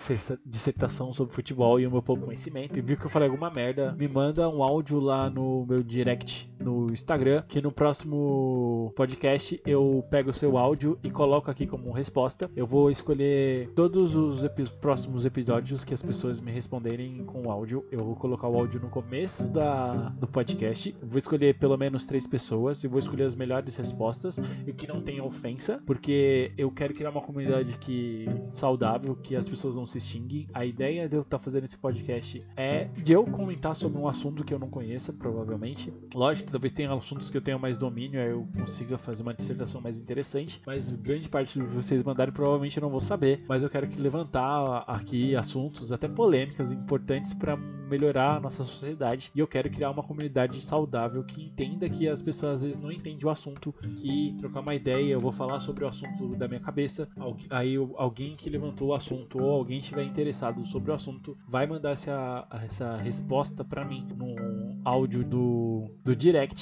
dissertação 0.46 1.13
sobre 1.13 1.34
futebol 1.34 1.79
e 1.79 1.86
o 1.86 1.91
meu 1.91 2.01
pouco 2.01 2.25
conhecimento. 2.25 2.77
E 2.77 2.82
viu 2.82 2.98
que 2.98 3.06
eu 3.06 3.10
falei 3.10 3.29
alguma 3.29 3.50
merda, 3.50 3.96
me 3.98 4.08
manda 4.08 4.50
um 4.50 4.63
áudio 4.63 5.00
lá 5.00 5.29
no 5.29 5.65
meu 5.65 5.84
direct 5.84 6.50
no 6.60 6.78
Instagram, 6.91 7.43
que 7.48 7.62
no 7.62 7.71
próximo 7.71 8.93
podcast 8.95 9.62
eu 9.65 10.03
pego 10.09 10.29
o 10.29 10.33
seu 10.33 10.57
áudio 10.57 10.98
e 11.03 11.09
coloco 11.09 11.50
aqui 11.50 11.65
como 11.65 11.91
resposta. 11.91 12.50
Eu 12.55 12.65
vou 12.65 12.89
escolher 12.89 13.69
todos 13.75 14.15
os 14.15 14.43
epi 14.43 14.63
próximos 14.81 15.25
episódios 15.25 15.83
que 15.83 15.93
as 15.93 16.01
pessoas 16.01 16.39
me 16.39 16.51
responderem 16.51 17.24
com 17.25 17.50
áudio. 17.50 17.86
Eu 17.91 18.00
vou 18.00 18.15
colocar 18.15 18.48
o 18.48 18.57
áudio 18.57 18.79
no 18.79 18.89
começo 18.89 19.45
da, 19.48 20.09
do 20.09 20.27
podcast. 20.27 20.95
Vou 21.01 21.17
escolher 21.17 21.57
pelo 21.57 21.77
menos 21.77 22.05
três 22.05 22.27
pessoas 22.27 22.83
e 22.83 22.88
vou 22.88 23.00
escolher 23.00 23.24
as 23.24 23.36
melhores 23.36 23.75
respostas 23.75 24.39
e 24.65 24.74
que 24.74 24.88
não 24.88 25.01
tenham 25.01 25.25
ofensa, 25.25 25.81
porque 25.86 26.51
eu 26.57 26.71
quero 26.71 26.93
criar 26.93 27.09
uma 27.09 27.21
comunidade 27.21 27.77
que 27.77 28.27
saudável, 28.51 29.15
que 29.15 29.36
as 29.36 29.48
pessoas 29.48 29.75
não 29.75 29.86
se 29.86 30.00
xinguem. 30.00 30.48
A 30.53 30.65
ideia 30.65 31.07
de 31.07 31.15
eu 31.15 31.21
estar 31.21 31.38
tá 31.38 31.43
fazendo 31.43 31.63
esse 31.63 31.77
podcast 31.77 32.43
é 32.55 32.86
de 32.98 33.13
eu 33.13 33.24
comentar 33.25 33.75
sobre 33.75 33.98
um 33.98 34.07
assunto 34.07 34.43
que 34.43 34.53
eu 34.53 34.59
não 34.59 34.69
conheça, 34.69 35.12
provavelmente. 35.13 35.93
Lógico, 36.13 36.51
talvez 36.51 36.68
tenha 36.73 36.91
assuntos 36.93 37.29
que 37.29 37.38
eu 37.38 37.41
tenha 37.41 37.57
mais 37.57 37.77
domínio, 37.77 38.19
aí 38.19 38.29
eu 38.29 38.47
consiga 38.57 38.97
fazer 38.97 39.23
uma 39.23 39.33
dissertação 39.33 39.81
mais 39.81 39.99
interessante, 39.99 40.61
mas 40.65 40.91
grande 40.91 41.29
parte 41.29 41.59
que 41.59 41.65
vocês 41.65 42.03
mandarem 42.03 42.33
provavelmente 42.33 42.77
eu 42.77 42.81
não 42.81 42.89
vou 42.89 42.99
saber. 42.99 43.43
Mas 43.47 43.63
eu 43.63 43.69
quero 43.69 43.88
que 43.88 43.99
levantar 44.01 44.83
aqui 44.88 45.35
assuntos, 45.35 45.91
até 45.91 46.07
polêmicas, 46.07 46.71
importantes 46.71 47.33
para 47.33 47.57
melhorar 47.57 48.38
a 48.38 48.39
nossa 48.39 48.63
sociedade. 48.63 49.31
E 49.33 49.39
eu 49.39 49.47
quero 49.47 49.69
criar 49.69 49.89
uma 49.89 50.03
comunidade 50.03 50.61
saudável 50.61 51.23
que 51.23 51.43
entenda 51.43 51.89
que 51.89 52.07
as 52.07 52.21
pessoas 52.21 52.59
às 52.59 52.63
vezes 52.63 52.79
não 52.79 52.91
entendem 52.91 53.25
o 53.25 53.29
assunto, 53.29 53.73
que 53.97 54.35
trocar 54.38 54.61
uma 54.61 54.75
ideia, 54.75 55.13
eu 55.13 55.19
vou 55.19 55.31
falar 55.31 55.59
sobre 55.59 55.83
o 55.83 55.88
assunto 55.88 56.35
da 56.35 56.47
minha 56.47 56.59
cabeça, 56.59 57.07
aí 57.49 57.75
alguém 57.95 58.35
que 58.35 58.49
levantou 58.49 58.89
o 58.89 58.93
assunto 58.93 59.41
ou 59.41 59.51
alguém 59.51 59.79
estiver 59.79 60.03
interessado 60.03 60.63
sobre 60.65 60.91
o 60.91 60.93
assunto 60.93 61.38
vai 61.47 61.65
mandar 61.65 61.91
essa, 61.91 62.47
essa 62.63 62.95
resposta 62.97 63.63
para 63.63 63.83
mim 63.83 64.05
no 64.15 64.35
áudio 64.83 65.23
do, 65.23 65.89
do 66.03 66.15
direct 66.15 66.58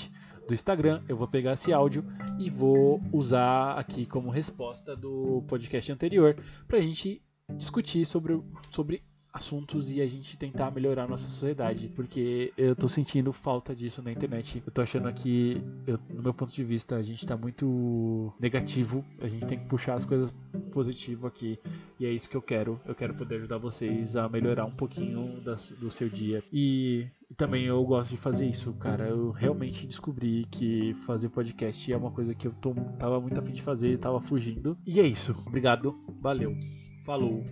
do 0.47 0.53
Instagram. 0.53 1.01
Eu 1.07 1.17
vou 1.17 1.27
pegar 1.27 1.53
esse 1.53 1.73
áudio 1.73 2.05
e 2.39 2.49
vou 2.49 3.01
usar 3.11 3.73
aqui 3.73 4.05
como 4.05 4.29
resposta 4.29 4.95
do 4.95 5.43
podcast 5.47 5.91
anterior 5.91 6.37
para 6.67 6.77
a 6.77 6.81
gente 6.81 7.21
discutir 7.57 8.05
sobre, 8.05 8.41
sobre 8.71 9.03
assuntos 9.37 9.91
e 9.91 10.01
a 10.01 10.07
gente 10.07 10.37
tentar 10.37 10.71
melhorar 10.71 11.03
a 11.03 11.07
nossa 11.07 11.29
sociedade, 11.29 11.87
porque 11.95 12.51
eu 12.57 12.75
tô 12.75 12.87
sentindo 12.87 13.31
falta 13.31 13.75
disso 13.75 14.01
na 14.01 14.11
internet. 14.11 14.61
Eu 14.65 14.71
tô 14.71 14.81
achando 14.81 15.11
que, 15.13 15.61
no 16.09 16.23
meu 16.23 16.33
ponto 16.33 16.51
de 16.51 16.63
vista, 16.63 16.95
a 16.95 17.03
gente 17.03 17.25
tá 17.25 17.37
muito 17.37 18.33
negativo, 18.39 19.05
a 19.21 19.27
gente 19.27 19.45
tem 19.45 19.59
que 19.59 19.65
puxar 19.65 19.93
as 19.93 20.03
coisas 20.03 20.33
positivas 20.71 21.31
aqui, 21.31 21.59
e 21.99 22.05
é 22.05 22.11
isso 22.11 22.29
que 22.29 22.35
eu 22.35 22.41
quero. 22.41 22.79
Eu 22.85 22.95
quero 22.95 23.13
poder 23.13 23.35
ajudar 23.35 23.57
vocês 23.57 24.15
a 24.15 24.27
melhorar 24.27 24.65
um 24.65 24.71
pouquinho 24.71 25.39
da, 25.41 25.55
do 25.79 25.89
seu 25.91 26.09
dia. 26.09 26.43
E 26.51 27.07
também 27.38 27.65
eu 27.65 27.86
gosto 27.86 28.10
de 28.10 28.17
fazer 28.17 28.50
isso, 28.50 28.74
cara. 28.74 29.08
Eu 29.08 29.32
realmente 29.32 29.86
descobri 29.86 30.44
que 30.50 30.96
fazer 31.06 31.29
podcast 31.29 31.94
é 31.94 31.96
uma 31.96 32.12
coisa 32.12 32.34
que 32.34 32.48
eu 32.48 32.53
tô, 32.53 32.74
tava 32.98 33.22
muito 33.22 33.39
afim 33.39 33.53
de 33.53 33.62
fazer, 33.62 34.00
tava 34.00 34.19
fugindo. 34.19 34.76
E 34.86 35.00
é 35.00 35.04
isso. 35.04 35.36
Obrigado, 35.45 35.95
valeu, 36.19 36.58
falou, 37.06 37.43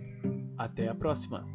até 0.58 0.88
a 0.88 0.94
próxima. 0.94 1.46